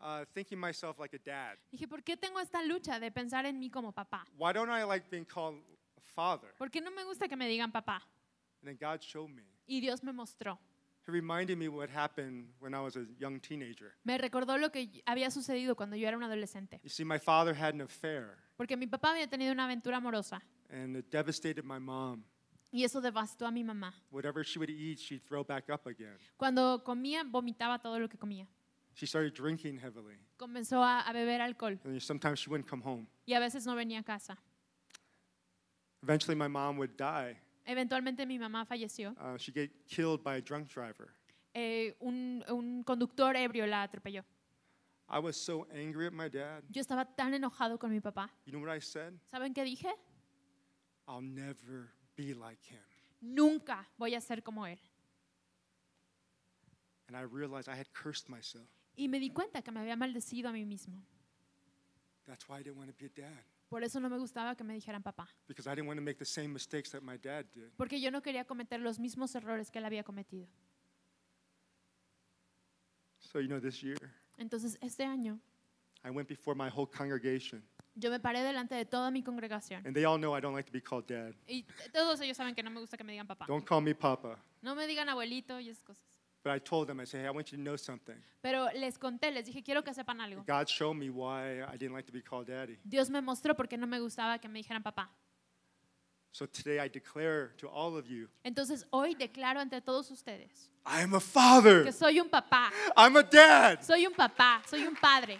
[0.00, 1.56] uh, thinking myself like a dad?
[1.70, 4.24] Dije, ¿por qué tengo esta lucha de pensar en mí como papá?
[4.36, 5.60] Why don't I like being called
[5.96, 6.48] a father?
[6.58, 8.02] ¿Por qué no me gusta que me digan papá?
[8.62, 9.42] And then God showed me.
[9.66, 10.58] Y Dios me mostró.
[11.06, 13.94] He reminded me what happened when I was a young teenager.
[14.04, 16.80] Me recordó lo que había sucedido cuando yo era un adolescente.
[16.82, 20.42] You see, my father had an affair, Porque mi papá había tenido una aventura amorosa.
[20.70, 22.24] and it devastated my mom.
[22.70, 23.94] Y eso devastó a mi mamá.
[24.10, 26.18] Whatever she would eat, she'd throw back up again.
[26.36, 28.46] Cuando comía, vomitaba todo lo que comía.
[28.98, 31.78] She started drinking heavily, Comenzó a, a beber alcohol.
[31.84, 33.06] and sometimes she wouldn't come home.
[33.28, 34.36] Y a veces no venía a casa.
[36.02, 37.36] Eventually, my mom would die.
[37.64, 39.14] Eventualmente mi mamá falleció.
[39.20, 41.10] Uh, she'd get killed by a drunk driver.
[41.54, 44.24] Eh, un, un conductor ebrio la atropelló.
[45.08, 46.64] I was so angry at my dad.
[46.68, 48.28] Yo estaba tan enojado con mi papá.
[48.46, 49.12] You know what I said?
[49.32, 49.92] ¿Saben qué dije?
[51.06, 52.82] I'll never be like him.
[53.22, 54.78] Nunca voy a ser como él.
[57.06, 58.66] And I realized I had cursed myself.
[58.98, 61.00] Y me di cuenta que me había maldecido a mí mismo.
[62.26, 64.64] That's why I didn't want to be a dad, Por eso no me gustaba que
[64.64, 65.28] me dijeran papá.
[65.46, 67.70] because I didn't want to make the same mistakes that my dad did.
[67.76, 70.48] Porque yo no quería cometer los mismos errores que él había cometido.
[73.20, 73.96] So, you know, this year,
[74.36, 75.38] Entonces, este año,
[76.04, 77.62] I went before my whole congregation,
[77.94, 79.86] yo me paré delante de toda mi congregación.
[79.86, 81.34] and they all know I don't like to be called dad.
[81.46, 83.46] Y todos ellos saben que no me gusta que me digan papá.
[83.46, 84.38] Don't call me Papa.
[84.60, 86.17] No me digan abuelito y esas cosas.
[86.44, 88.14] But I told them, I said, hey, I want you to know something.
[88.40, 90.44] Pero les conté, les dije, quiero que sepan algo.
[90.46, 92.78] God showed me why I didn't like to be called daddy.
[92.88, 95.08] Dios me mostró porque no me gustaba que me dijeran papá.
[96.30, 101.00] So today I declare to all of you, Entonces hoy declaro ante todos ustedes I
[101.02, 101.82] am a father.
[101.84, 103.82] que soy un papá, I'm a dad.
[103.82, 105.38] soy un papá, soy un padre.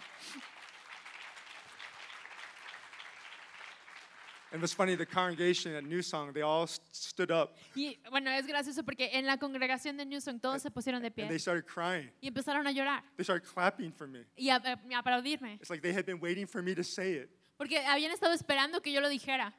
[4.51, 8.47] And was funny, the congregation at New Song, they all stood up Y bueno, es
[8.47, 11.23] gracioso porque en la congregación de Newsom todos se pusieron de pie.
[11.25, 12.09] and they started crying.
[12.21, 14.25] y empezaron a llorar They started clapping for me.
[14.35, 17.13] y a, eh, a aplaudirme It's like they had been waiting for me to say
[17.13, 17.29] it.
[17.57, 19.53] porque habían estado esperando que yo lo dijera.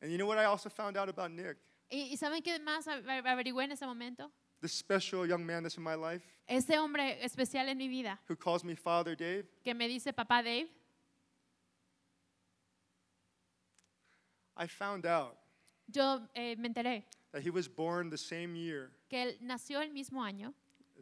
[0.00, 1.56] And you know what I also found out about Nick?
[1.90, 4.30] ¿Y, y saben qué más averigüé en ese momento?
[4.60, 8.36] This special young man that's in my life Ese hombre especial en mi vida who
[8.36, 9.44] calls me Father Dave.
[9.62, 10.68] que me dice papá Dave,
[14.58, 15.38] I found out
[15.86, 19.90] yo eh, me enteré that he was born the same year que él nació el
[19.90, 20.52] mismo año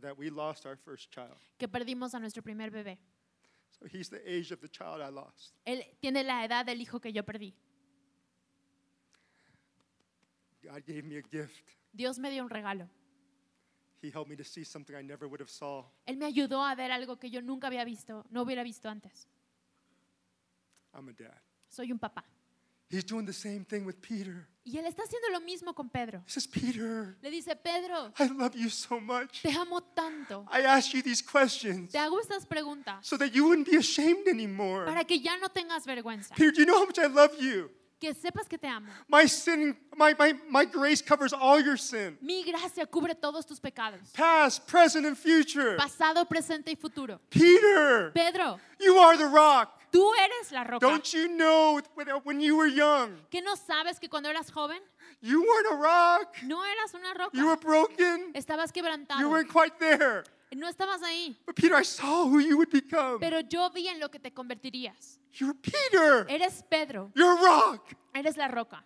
[0.00, 1.36] that we lost our first child.
[1.58, 2.98] que perdimos a nuestro primer bebé.
[3.78, 5.54] So he's the age of the child I lost.
[5.66, 7.54] Él tiene la edad del hijo que yo perdí.
[10.62, 11.76] God gave me a gift.
[11.92, 12.88] Dios me dio un regalo.
[14.02, 15.84] He helped me to see something I never would have saw.
[16.06, 19.26] Él me ayudó a ver algo que yo nunca había visto, no hubiera visto antes.
[20.94, 21.40] I'm a dad.
[21.68, 22.24] Soy un papá.
[22.88, 24.46] He's doing the same thing with Peter.
[24.64, 26.22] Y él está haciendo lo mismo con Pedro.
[26.26, 29.42] He says, Peter, Le dice, Pedro, I love you so much.
[29.42, 30.44] te amo tanto.
[30.50, 34.26] I asked you these questions Te hago estas preguntas so that you wouldn't be ashamed
[34.26, 34.84] anymore.
[34.86, 36.34] para que ya no tengas vergüenza.
[36.34, 37.70] Peter, do you know how much I love you?
[38.00, 38.88] Que sepas que te amo.
[39.08, 42.18] My sin, my, my, my grace covers all your sin.
[42.20, 44.12] Mi gracia cubre todos tus pecados.
[44.12, 45.76] Past, present, and future.
[45.76, 47.20] Pasado, presente y futuro.
[47.30, 49.75] Peter, Pedro, you are the rock.
[49.90, 50.86] Tú eres la roca.
[50.86, 51.80] Don't you know
[52.24, 54.80] when- you were young, ¿Que no sabes que cuando eras joven
[55.20, 56.36] you weren't a rock?
[56.42, 57.66] no eras una You were roca?
[57.66, 58.32] broken.
[58.34, 59.28] Estabas You quebrantado.
[59.30, 60.24] weren't quite there.
[60.52, 61.36] No estabas ahí.
[61.44, 63.18] But Peter, I saw who you would become.
[63.18, 65.18] Pero yo vi en lo que te convertirías.
[65.32, 66.24] You're Peter.
[66.28, 67.10] Eres Pedro.
[67.14, 67.92] You're a rock.
[68.14, 68.84] Eres la roca.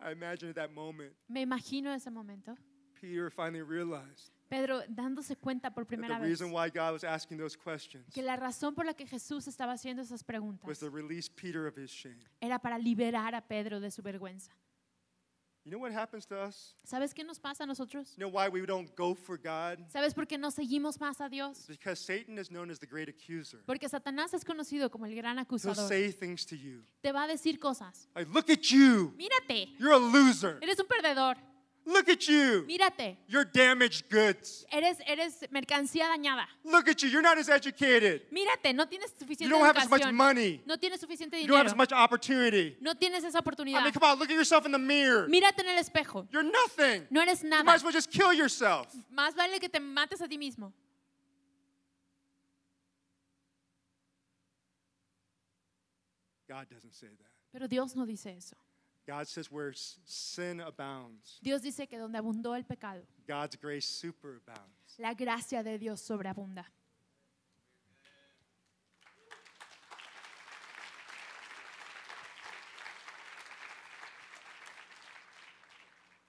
[0.00, 2.56] I imagine at that moment, Me imagino ese momento.
[3.00, 7.04] Peter finally realized Pedro dándose cuenta por that the primera vez reason why God was
[7.04, 10.78] asking those questions que la razón por la que Jesús estaba haciendo esas was preguntas
[10.78, 12.18] to release Peter of his shame.
[12.40, 14.52] era para liberar a Pedro de su vergüenza.
[15.64, 16.74] You know what happens to us?
[16.84, 18.14] ¿Sabes qué nos pasa a nosotros?
[18.16, 19.78] You know why we don't go for God?
[19.88, 21.66] ¿Sabes por qué no seguimos más a Dios?
[21.68, 23.60] Because Satan is known as the great accuser.
[23.64, 25.88] Porque Satanás es conocido como el gran He'll acusador.
[25.88, 28.08] say things to you Te va a decir cosas.
[28.16, 29.14] like, look at you.
[29.16, 30.58] Mírate, You're a loser.
[30.60, 31.36] eres un perdedor.
[31.84, 32.64] Look at you.
[32.68, 33.16] Mírate.
[33.26, 34.64] You're damaged goods.
[34.70, 36.44] Eres, eres mercancía dañada.
[36.64, 37.08] Look at you.
[37.08, 38.22] You're not as educated.
[38.30, 39.66] Mírate, no tienes suficiente you don't educación.
[39.66, 40.60] have as much money.
[40.64, 41.42] No tienes suficiente dinero.
[41.42, 42.76] You don't have as much opportunity.
[42.80, 43.80] No tienes esa oportunidad.
[43.80, 45.26] I mean, come on, look at yourself in the mirror.
[45.28, 46.26] Mírate en el espejo.
[46.30, 47.06] You're nothing.
[47.10, 47.58] No eres nada.
[47.58, 48.86] You might as well just kill yourself.
[49.12, 50.72] Más vale que te mates a ti mismo.
[56.48, 57.30] God doesn't say that.
[57.52, 58.56] Pero Dios no dice eso.
[59.06, 64.98] God says where sin abounds, Dios dice que donde abundó el pecado, God's grace superabounds.
[64.98, 66.64] la gracia de Dios sobreabunda.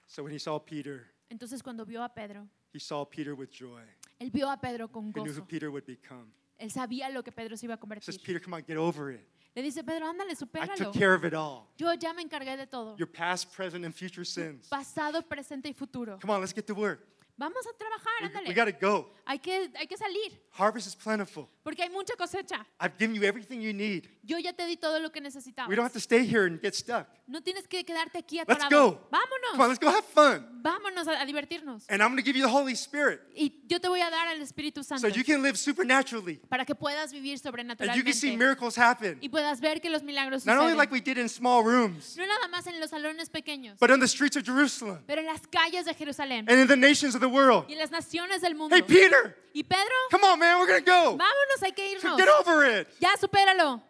[0.06, 3.82] So when he saw Peter, Entonces cuando vio a Pedro, he saw Peter with joy.
[4.20, 5.48] él vio a Pedro con He knew who gozo.
[5.48, 6.32] Peter would become.
[6.58, 8.22] Él sabía lo que Pedro se iba a He says, convertir.
[8.24, 9.26] Peter, come on, get over it.
[9.56, 10.74] Le dice, Pedro, ándale, I supéralo.
[10.76, 11.68] took care of it all.
[11.78, 12.96] Yo ya me encargué de todo.
[12.98, 14.68] Your past, present, and future sins.
[14.68, 16.18] Pasado, presente y futuro.
[16.20, 17.00] Come on, let's get to work.
[17.36, 18.48] Vamos a trabajar, We, ándale.
[18.48, 19.10] we got to go.
[19.26, 21.48] Hay que, hay que salir, Harvest is plentiful.
[21.64, 22.64] porque hay mucha cosecha.
[22.78, 24.08] I've given you everything you need.
[24.22, 25.68] Yo ya te di todo lo que necesitabas.
[25.68, 27.08] We don't have to stay here and get stuck.
[27.26, 28.70] No tienes que quedarte aquí Let's atorado.
[28.70, 29.08] go.
[29.10, 29.18] Come
[29.52, 29.68] on, Vámonos.
[29.68, 30.62] let's go have fun.
[30.62, 31.84] Vámonos a, a divertirnos.
[31.88, 34.28] And I'm going to give you the Holy Spirit Y yo te voy a dar
[34.28, 38.04] al Espíritu so Santo you can live supernaturally para que puedas vivir and you sobrenaturalmente
[38.04, 39.18] can see miracles happen.
[39.22, 42.26] y puedas ver que los milagros Not only like we did in small rooms, no
[42.26, 45.40] nada más en los salones pequeños, but on the streets of Jerusalem pero en las
[45.50, 47.64] calles de Jerusalén and in the nations of the world.
[47.68, 48.74] y las naciones del mundo.
[48.74, 51.16] Hey, Peter, y Pedro, come on, man, we're to go.
[51.16, 52.18] vámonos, hay que So irnos.
[52.18, 52.88] get over it.
[53.00, 53.82] Ya, supéralo.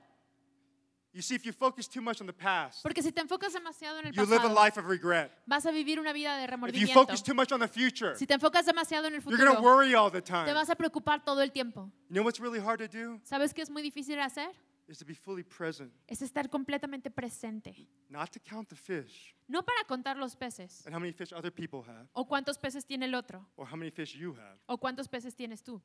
[1.12, 4.00] You see, if you focus too much on the past, Porque si te enfocas demasiado
[4.00, 5.30] en el you live a pasado, life of regret.
[5.46, 6.92] vas a vivir una vida de If you remordimiento.
[6.92, 9.54] focus too much on the future, Si te enfocas demasiado en el you're going to
[9.56, 10.52] futuro, worry all the te time.
[10.52, 11.88] vas a preocupar todo el tiempo.
[12.08, 13.20] You know what's really hard to do?
[13.22, 14.50] ¿Sabes qué es muy difícil hacer?
[14.86, 17.74] Is to be fully present, Es estar completamente presente.
[18.10, 21.50] not to count the fish No para contar los peces, and how many fish other
[21.52, 24.58] people have o cuántos peces tiene el otro, or how many fish you have.
[24.66, 25.80] o cuántos peces tienes tú,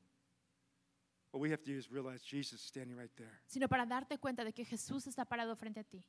[1.32, 3.40] What we have to do is realize Jesus is standing right there.
[3.46, 6.04] sino para darte cuenta de que Jesús está parado frente a ti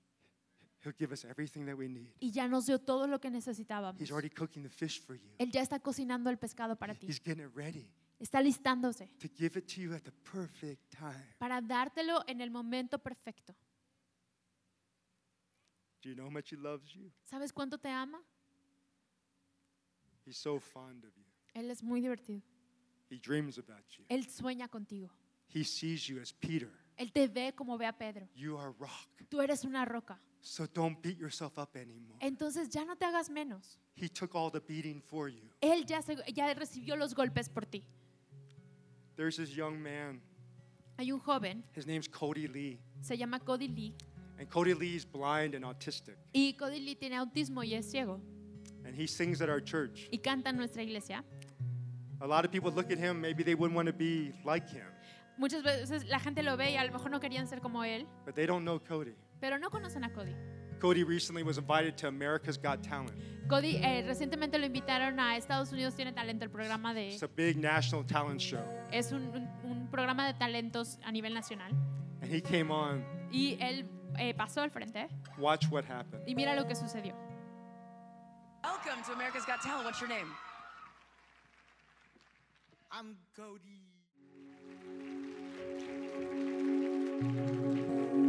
[0.83, 2.11] He'll give us everything that we need.
[2.19, 4.01] y ya nos dio todo lo que necesitábamos.
[4.01, 5.29] He's already cooking the fish for you.
[5.37, 7.05] Él ya está cocinando el pescado para ti.
[7.07, 7.87] He's getting it ready
[8.21, 11.35] Está listándose to give it to you at the perfect time.
[11.39, 13.55] para dártelo en el momento perfecto.
[16.03, 17.11] Do you know how much he loves you?
[17.23, 18.19] ¿Sabes cuánto te ama?
[20.25, 21.25] He's so fond of you.
[21.53, 22.41] Él es muy divertido.
[23.09, 24.05] He dreams about you.
[24.07, 25.09] Él sueña contigo.
[25.47, 26.69] He sees you as Peter.
[26.97, 28.27] Él te ve como ve a Pedro.
[28.35, 29.25] You are rock.
[29.29, 30.19] Tú eres una roca.
[30.41, 32.17] So don't beat yourself up anymore.
[32.19, 33.79] Entonces ya no te hagas menos.
[33.95, 35.49] He took all the beating for you.
[35.59, 37.83] Él ya, se- ya recibió los golpes por ti.
[39.15, 40.21] There's this young man.
[40.97, 42.79] Hay un joven, His name's Cody Lee.
[43.01, 43.93] se llama Cody Lee,
[44.39, 46.15] And Cody Lee is blind and autistic.
[46.33, 48.19] y Cody Lee tiene autismo y es ciego,
[48.85, 50.07] And he sings at our church.
[50.11, 51.23] y canta en nuestra iglesia.
[52.21, 54.85] A lot of people look at him, maybe they wouldn't want to be like him.
[55.37, 58.05] Muchas veces la gente lo ve y a lo mejor no querían ser como él,
[58.25, 59.15] But they don't know Cody.
[59.39, 60.35] pero no conocen a Cody.
[60.81, 63.11] Cody recently was invited to America's Got Talent.
[63.47, 67.09] Cody eh, recientemente lo invitaron a Estados Unidos Tiene Talento, el programa de...
[67.09, 68.63] It's a big national talent show.
[68.91, 71.71] Es un, un- un programa de talentos a nivel nacional.
[72.21, 73.03] And he came on.
[73.31, 73.85] Y él
[74.17, 76.23] eh, pasó al frente Watch what happened.
[76.27, 77.13] y mira lo que sucedió.
[78.63, 79.85] Welcome to America's Got Talent.
[79.85, 80.27] What's your name?
[82.91, 83.79] I'm Cody.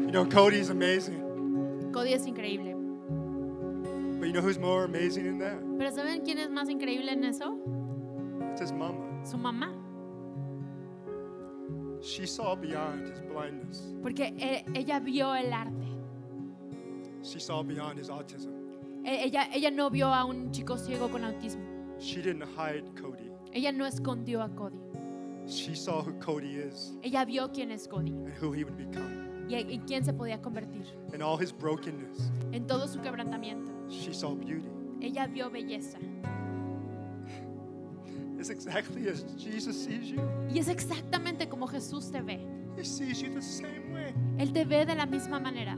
[0.05, 1.22] You know, Cody's amazing.
[1.93, 2.75] Cody es increíble.
[4.19, 5.61] But you know who's more amazing than that?
[5.79, 7.59] Pero ¿saben quién es más increíble en eso?
[8.53, 9.25] It's his mama.
[9.25, 9.73] Su mamá.
[12.03, 13.95] She saw beyond his blindness.
[14.03, 15.87] Porque eh, ella vio el arte.
[17.23, 18.51] She saw beyond his autism.
[19.05, 21.63] Eh, ella, ella no vio a un chico ciego con autismo.
[22.01, 23.31] She didn't hide Cody.
[23.53, 24.79] Ella no escondió a Cody.
[25.47, 29.32] She saw who Cody is Ella vio quién es Cody and who he would become.
[29.49, 30.87] Y en quién se podía convertir.
[31.15, 33.71] In all his brokenness, En todo su quebrantamiento.
[33.89, 34.69] she saw beauty.
[35.01, 35.99] Ella vio belleza.
[38.39, 40.21] It's exactly as Jesus sees you.
[40.53, 42.41] Y es exactamente como Jesús te ve.
[42.77, 44.15] He sees you the same way.
[44.39, 45.77] Él te ve de la misma manera.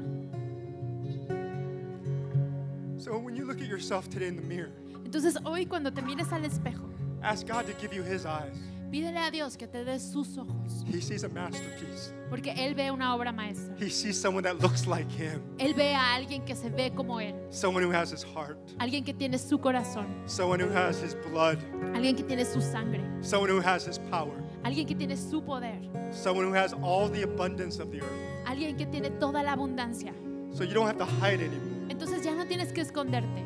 [2.98, 4.70] So when you look at yourself today in the mirror,
[5.04, 6.88] Entonces hoy cuando te mires al espejo,
[7.22, 8.56] ask God to give you his eyes.
[8.94, 10.84] Pídele a Dios que te dé sus ojos.
[10.88, 12.12] He sees a masterpiece.
[12.30, 13.74] Porque Él ve una obra maestra.
[13.76, 17.18] He sees someone that looks like him, Él ve a alguien que se ve como
[17.18, 17.34] Él.
[17.50, 20.06] someone who has his heart, Alguien que tiene su corazón.
[20.26, 21.58] someone who has his blood,
[21.92, 23.02] Alguien que tiene su sangre.
[23.20, 25.80] someone who has his power, Alguien que tiene su poder.
[26.12, 28.46] someone who has all the abundance of the earth.
[28.46, 30.14] Alguien que tiene toda la abundancia.
[30.52, 31.88] So you don't have to hide anymore.
[31.90, 33.42] Entonces ya no tienes que esconderte.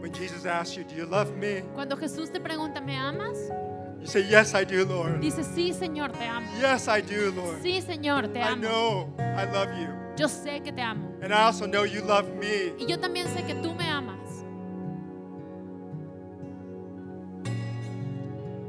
[0.00, 1.62] When Jesus asks you, Do you love me?
[1.76, 3.36] Cuando Jesús te pregunta, ¿me amas?
[4.00, 5.20] You say, Yes, I do, Lord.
[5.20, 6.46] Dice, sí, Señor, te amo.
[6.60, 7.62] Yes, I do, Lord.
[7.62, 8.62] Sí, Señor, te I amo.
[8.62, 9.88] know I love you.
[10.16, 11.08] Yo sé que te amo.
[11.22, 12.72] And I also know you love me.
[12.78, 14.16] Y yo también sé que tú me amas.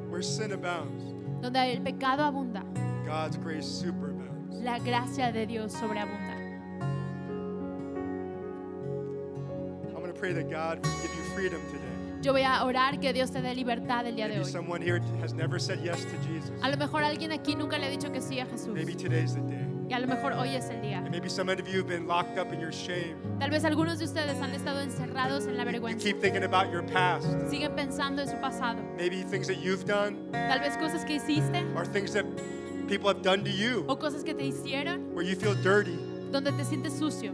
[0.10, 1.04] Where sin abounds,
[1.42, 2.64] Donde el pecado abunda,
[3.06, 4.62] God's grace superabounds.
[4.64, 6.38] la gracia de Dios sobreabunda.
[10.20, 11.99] pray that God would give you freedom today.
[12.22, 14.46] Yo voy a orar que Dios te dé libertad el día de hoy.
[14.46, 16.52] someone here has never said yes to Jesus.
[16.62, 18.74] A lo mejor alguien aquí nunca le ha dicho que sí a Jesús.
[18.74, 19.66] Maybe today's the day.
[19.90, 20.98] Y a lo mejor hoy es el día.
[21.00, 23.16] And maybe some of you have been locked up in your shame.
[23.40, 26.04] Tal vez algunos de ustedes han estado encerrados en la You vergüenza.
[26.04, 27.26] keep thinking about your past.
[27.50, 28.82] Siguen pensando en su pasado.
[28.98, 32.26] Maybe things that you've done Tal vez cosas que hiciste or things that
[32.90, 35.98] people have done to you o cosas que te hicieron where you feel dirty.
[36.32, 37.32] donde te sientes sucio.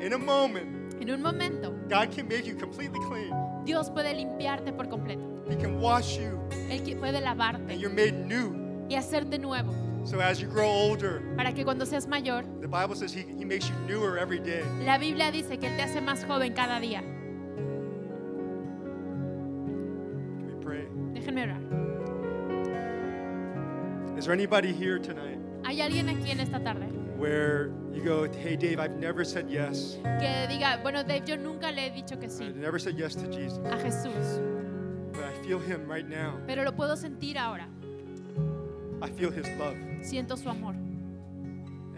[0.00, 3.30] In a moment, En un momento, God can make you completely clean.
[3.66, 5.22] Dios puede limpiarte por completo.
[5.50, 6.38] He can wash you
[6.70, 8.54] Él que- puede lavarte and you're made new.
[8.88, 9.74] y hacerte nuevo.
[10.04, 13.44] So as you grow older, Para que cuando seas mayor, the Bible says he, he
[13.44, 14.62] makes you newer every day.
[14.84, 17.02] la Biblia dice que te hace más joven cada día.
[20.36, 20.86] Can we pray?
[21.12, 21.60] Déjenme orar.
[24.16, 26.86] Is there anybody here tonight ¿Hay alguien aquí en esta tarde
[27.18, 29.98] where you go, hey Dave, I've never said yes.
[30.20, 33.14] que diga, bueno, Dave, yo nunca le he dicho que sí I've never said yes
[33.16, 33.58] to Jesus.
[33.64, 34.40] a Jesús,
[35.12, 36.38] But I feel him right now.
[36.46, 37.66] pero lo puedo sentir ahora?
[39.02, 39.76] I feel his love.
[40.02, 40.74] Siento su amor.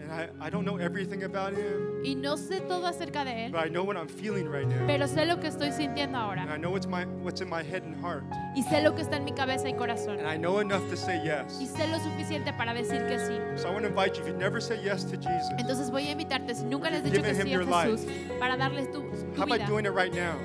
[0.09, 3.51] And I, I don't know everything about him, Y no sé todo acerca de Él,
[3.51, 4.87] but I know what I'm feeling right now.
[4.87, 6.49] pero sé lo que estoy sintiendo And.
[6.49, 8.23] I know what's, my, what's in my head and heart.
[8.55, 10.17] Y sé lo que está en mi cabeza y corazón.
[10.19, 11.53] And I know enough to say Y yes.
[11.71, 13.39] sé lo suficiente para decir que sí.
[13.57, 16.07] So I want to invite you, if you've never said yes to Jesus, Entonces voy
[16.07, 18.05] a invitarte, si nunca has dicho que him sí a your Jesús,
[18.39, 19.67] para darles tu, tu how about vida.
[19.67, 20.35] doing it right now?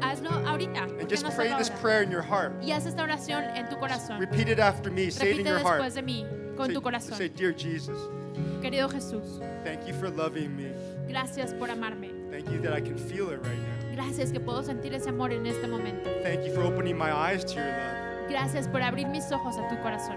[0.00, 0.82] Hazlo ahorita.
[1.00, 1.80] And just no pray this ahora?
[1.80, 2.52] prayer in your heart.
[2.62, 4.18] Y haz esta oración en tu corazón.
[4.20, 5.08] Repeat it after me.
[5.10, 5.80] Say it in your heart.
[5.80, 7.16] después de mí, con Say- tu corazón.
[7.16, 7.98] Say, Dear Jesus,
[8.60, 10.72] Querido Jesús, thank you for loving me.
[11.08, 12.10] gracias por amarme.
[12.30, 13.94] Thank you that I can feel it right now.
[13.94, 16.10] Gracias que puedo sentir ese amor en este momento.
[16.22, 18.28] Thank you for opening my eyes to your love.
[18.28, 20.16] Gracias por abrir mis ojos a tu corazón.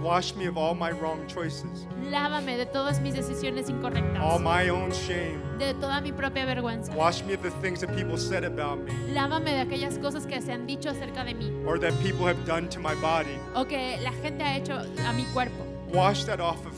[0.00, 4.22] Wash me of all my wrong choices, Lávame de todas mis decisiones incorrectas.
[4.22, 5.40] all my own shame.
[5.58, 6.94] de toda mi propia vergüenza.
[6.94, 10.40] Wash me of the things that people said about me Lávame de aquellas cosas que
[10.40, 13.36] se han dicho acerca de mí or that people have done to my body.
[13.56, 15.64] o que la gente ha hecho a mi cuerpo.
[15.92, 16.77] Wash that off of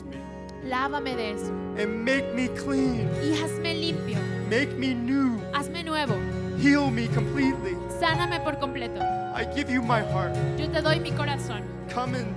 [0.65, 3.09] Lávame de eso and make me clean.
[3.23, 4.17] y hazme limpio.
[4.49, 5.39] Make me new.
[5.53, 6.13] Hazme nuevo.
[6.59, 7.75] Heal me completely.
[7.99, 9.01] Sáname por completo.
[9.33, 10.35] I give you my heart.
[10.57, 11.63] Yo te doy mi corazón.
[11.93, 12.35] Come in,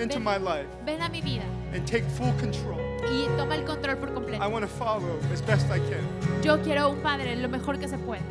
[0.00, 2.78] into my life Ven a mi vida and take full control.
[3.10, 4.48] y toma el control por I completo.
[4.50, 6.42] want to follow as best I can.
[6.42, 8.22] Yo quiero un padre lo mejor que se pueda.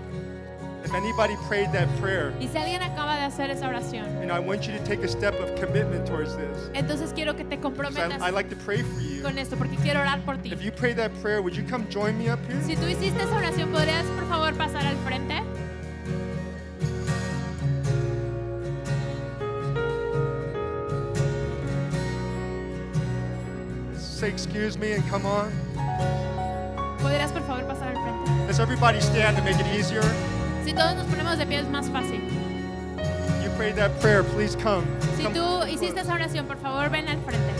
[0.85, 4.37] If anybody prayed that prayer, Y si alguien acaba de hacer esa oración, and I
[4.37, 6.69] want you to take a step of commitment towards this.
[6.75, 9.23] entonces quiero que te comprometas I, I like to pray for you.
[9.23, 10.53] con esto porque quiero orar por ti.
[10.53, 12.61] If you prayed that prayer, would you come join me up here?
[12.61, 15.41] Si tú hiciste esa oración, ¿podrías por favor pasar al frente?
[23.97, 25.51] Say excuse me and come on.
[26.99, 28.45] ¿Podrías por favor pasar al frente?
[28.47, 30.03] Let's everybody stand to make it easier.
[30.65, 32.19] Si todos nos ponemos de pie es más fácil.
[33.43, 34.83] You prayed that prayer, please come.
[35.15, 37.54] Si tú hiciste esa oración, por favor ven al frente.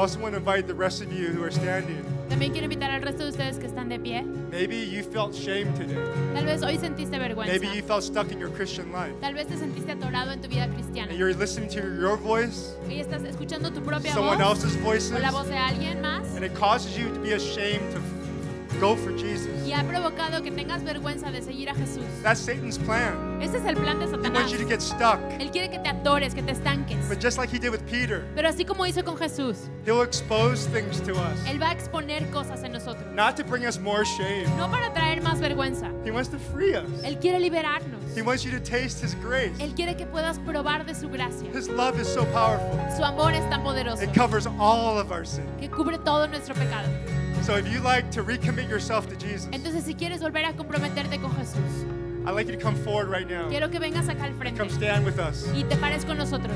[0.00, 2.02] Also want to invite the rest of you who are standing.
[2.30, 4.22] También quiero invitar al resto de ustedes que están de pie.
[4.50, 5.96] Maybe you felt shame today.
[6.32, 7.52] Tal vez hoy sentiste vergüenza.
[7.52, 9.12] Maybe you felt stuck in your Christian life.
[9.20, 11.10] Tal vez te sentiste atorado en tu vida cristiana.
[11.10, 15.12] And you're listening to your voice, Y estás escuchando tu propia someone voz else's voices,
[15.12, 16.34] o la voz de alguien más.
[16.34, 18.00] and it causes you to be ashamed to
[18.80, 19.50] go for Jesus.
[19.66, 22.04] y ha provocado que tengas vergüenza de seguir a Jesús.
[22.22, 23.29] That's Satan's plan.
[23.40, 24.32] Ese es el plan de He Satanás.
[24.42, 25.18] wants you to get stuck.
[25.38, 27.08] Él quiere que te atores, que te estanques.
[27.08, 30.66] But just like he did with Peter, Pero así como hizo con Jesús, he'll expose
[30.68, 33.06] things to us, Él va a exponer cosas en nosotros.
[33.14, 34.44] not to bring us more shame.
[34.56, 35.90] No para traer más vergüenza.
[36.04, 36.88] He wants to free us.
[37.04, 37.98] Él quiere liberarnos.
[38.16, 39.52] He wants you to taste his grace.
[39.58, 41.48] Él quiere que puedas probar de su gracia.
[41.54, 42.78] His love is so powerful.
[42.96, 45.44] Su amor es tan poderoso It covers all of our sin.
[45.58, 46.88] que cubre todo nuestro pecado.
[47.42, 51.18] So if you like to recommit yourself to Jesus, Entonces, si quieres volver a comprometerte
[51.20, 51.56] con Jesús,
[52.30, 53.48] I'd like you to come forward right now.
[53.48, 55.48] quiero que vengas acá al frente Come stand with us.
[55.52, 56.54] y te pares con nosotros.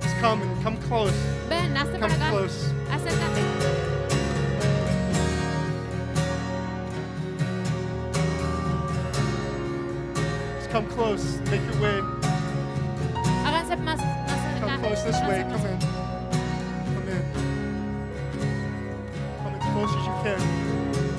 [0.00, 1.12] Just come and come close.
[1.50, 2.30] Ven, hazte Come para acá.
[2.30, 2.72] close.
[2.90, 3.42] Acércate.
[10.56, 11.38] Just come close.
[11.50, 12.00] Make your way.
[13.44, 15.42] Háganse más, más Come close this way.
[15.42, 15.78] Come in.
[16.94, 17.22] Come in.
[19.42, 20.40] Come as close as you can.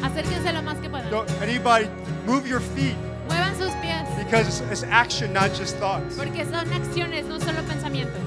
[0.03, 1.09] Acérquense lo más que puedan.
[1.11, 1.87] Don't, anybody,
[2.25, 2.95] move your feet
[3.27, 4.07] Muevan sus pies.
[4.23, 6.15] because it's, it's action, not just thoughts.
[6.17, 8.21] Porque son acciones, no solo pensamientos.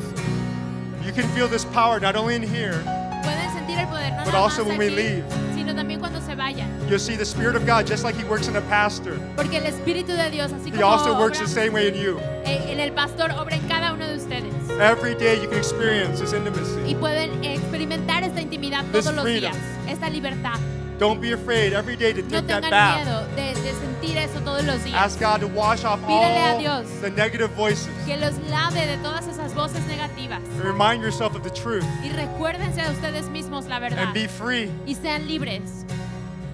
[1.05, 2.83] You can feel this power not only in here,
[3.23, 5.25] Pueden sentir el poder, no But nada also más when we aquí, leave.
[5.55, 6.69] sino también cuando se vayan.
[6.89, 9.65] you'll see the Spirit of God, just like He works in a pastor, Porque el
[9.67, 12.19] Espíritu de Dios, así He como also works obra the same way in you.
[12.45, 14.53] en el pastor, obra en cada uno de ustedes.
[14.81, 16.81] Every day you can experience this intimacy.
[16.91, 19.53] Y pueden experimentar esta intimidad This todos los freedom.
[19.53, 19.57] días,
[19.89, 20.59] esta libertad.
[20.99, 23.07] Don't be afraid every day to No take that tengan bath.
[23.07, 24.95] miedo de, de sentir eso todos los días.
[24.95, 26.87] Ask God to wash off Pídele a Dios.
[27.03, 27.89] the negative voices.
[28.07, 30.41] Que los lave de todas esas voces negativas.
[30.63, 33.99] Remind yourself of the truth Y recuérdense a ustedes mismos la verdad.
[34.05, 34.71] and be free.
[34.87, 35.85] Y sean libres.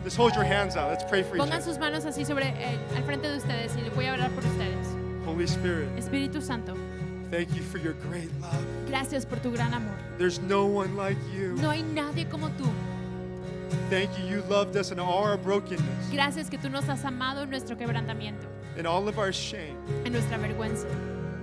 [0.02, 0.90] Just hold your hands out.
[0.90, 1.62] Let's pray for each Pongan other.
[1.62, 4.44] sus manos así sobre eh, al frente de ustedes y le voy a orar por
[4.44, 4.88] ustedes.
[5.24, 6.74] Holy Spirit, Espíritu Santo,
[7.30, 8.66] thank you for your great love.
[8.88, 9.94] gracias por tu gran amor.
[10.18, 11.54] There's no one like you.
[11.62, 12.64] No hay nadie como tú.
[13.90, 14.24] Thank you.
[14.26, 17.76] You loved us in all our brokenness, Gracias que tú nos has amado en nuestro
[17.76, 18.46] quebrantamiento,
[18.76, 19.76] in all of our shame.
[20.04, 20.86] en nuestra vergüenza.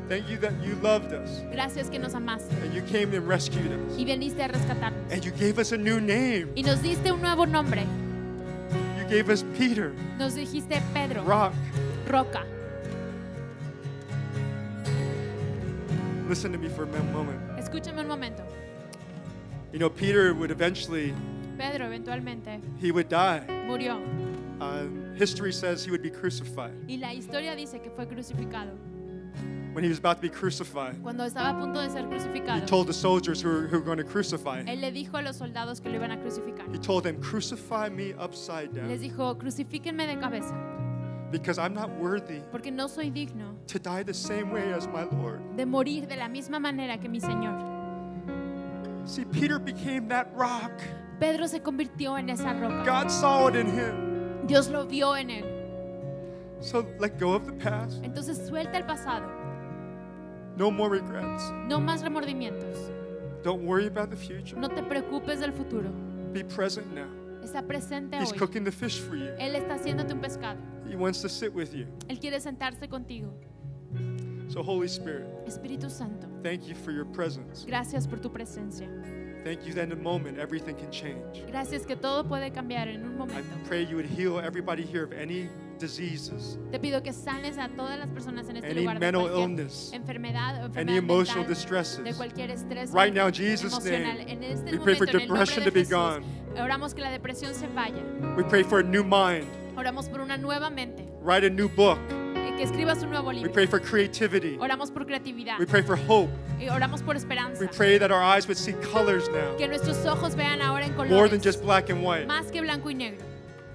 [0.08, 3.72] Thank you that you loved us Gracias que nos amaste and you came and rescued
[3.72, 3.98] us.
[3.98, 5.12] y viniste a rescatarnos.
[5.12, 6.52] And you gave us a new name.
[6.56, 7.86] Y nos diste un nuevo nombre.
[8.98, 11.54] You gave us Peter, Nos dijiste Pedro, rock.
[12.08, 12.44] roca.
[16.28, 17.40] Listen to me for a moment.
[17.58, 18.44] Escúchame un momento.
[19.72, 21.14] You know, Peter would eventually,
[21.60, 23.42] Pedro eventualmente he would die.
[23.68, 24.00] murió
[24.62, 26.74] Um, history says he would be crucified.
[26.88, 28.72] y la historia dice que fue crucificado.
[29.74, 32.66] When he was about to be crucified, Cuando estaba a punto de ser he crucificado,
[32.66, 35.22] told the soldiers who were, who were going to crucify him, él le dijo a
[35.22, 36.66] los soldados que lo iban a crucificar.
[36.74, 40.54] he told them, Crucify me upside Les down dijo, crucifíquenme de cabeza,
[41.32, 45.04] because I'm not worthy porque no soy digno to die the same way as my
[45.22, 45.40] Lord.
[45.56, 47.56] de morir de la misma manera que mi Señor.
[49.06, 50.72] See, Peter became that rock.
[51.20, 52.84] Pedro se convirtió en esa roca.
[52.86, 54.48] God saw it in him.
[54.48, 55.46] Dios lo vio en él.
[56.62, 58.04] So let go of the past.
[58.04, 59.28] Entonces suelta el pasado.
[60.58, 61.52] No more regrets.
[61.68, 62.92] No más remordimientos.
[63.44, 64.60] Don't worry about the future.
[64.60, 65.90] No te preocupes del futuro.
[66.34, 67.08] Be present now.
[67.44, 68.38] Está presente He's hoy.
[68.38, 69.30] cooking the fish for you.
[69.40, 70.58] Él está haciéndote un pescado.
[70.90, 71.86] He wants to sit with you.
[72.10, 73.32] Él quiere sentarse contigo.
[74.50, 77.66] So, Holy Spirit, Espíritu Santo, thank you for your presence.
[77.68, 78.90] gracias por tu presencia.
[79.44, 81.44] Thank you that in a moment everything can change.
[81.48, 83.56] Gracias que todo puede cambiar en un I momento.
[83.68, 87.98] pray you would heal everybody here of any diseases, Te pido que sanes a todas
[87.98, 91.38] las personas en este any lugar de mental cualquier illness, enfermedad o any enfermedad emotional
[91.38, 92.18] mental, de distresses.
[92.18, 94.18] cualquier estrés Right now, in Jesus' emocional.
[94.18, 96.26] name, En este we pray for en el nombre depression de to be Jesús, gone.
[96.62, 98.04] oramos que la depresión se vaya.
[98.36, 99.46] We pray for a new mind.
[99.78, 101.98] Oramos por una nueva mente, Write a new book.
[102.60, 103.54] Que escribas un nuevo We libro.
[103.54, 104.58] pray for creativity.
[104.60, 106.30] Oramos por creatividad, We pray for hope.
[106.60, 107.58] y oramos por esperanza.
[107.62, 110.92] We pray that our eyes would see colors now, Que nuestros ojos vean ahora en
[110.96, 112.28] more than colores, just black and white.
[112.28, 113.26] más que blanco y negro.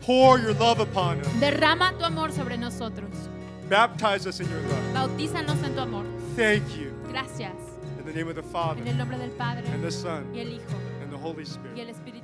[0.03, 1.27] Pour your love upon us.
[1.41, 3.09] Derrama tu amor sobre nosotros.
[3.71, 4.95] Baptize us in your love.
[5.17, 6.05] Bautízanos en tu amor.
[6.37, 6.93] Thank you.
[7.11, 7.55] Gracias.
[7.99, 10.41] In the name of the Father, En el nombre del Padre and the Son, y
[10.41, 11.79] el Hijo and the Holy y Spirit.
[11.79, 12.24] el Espíritu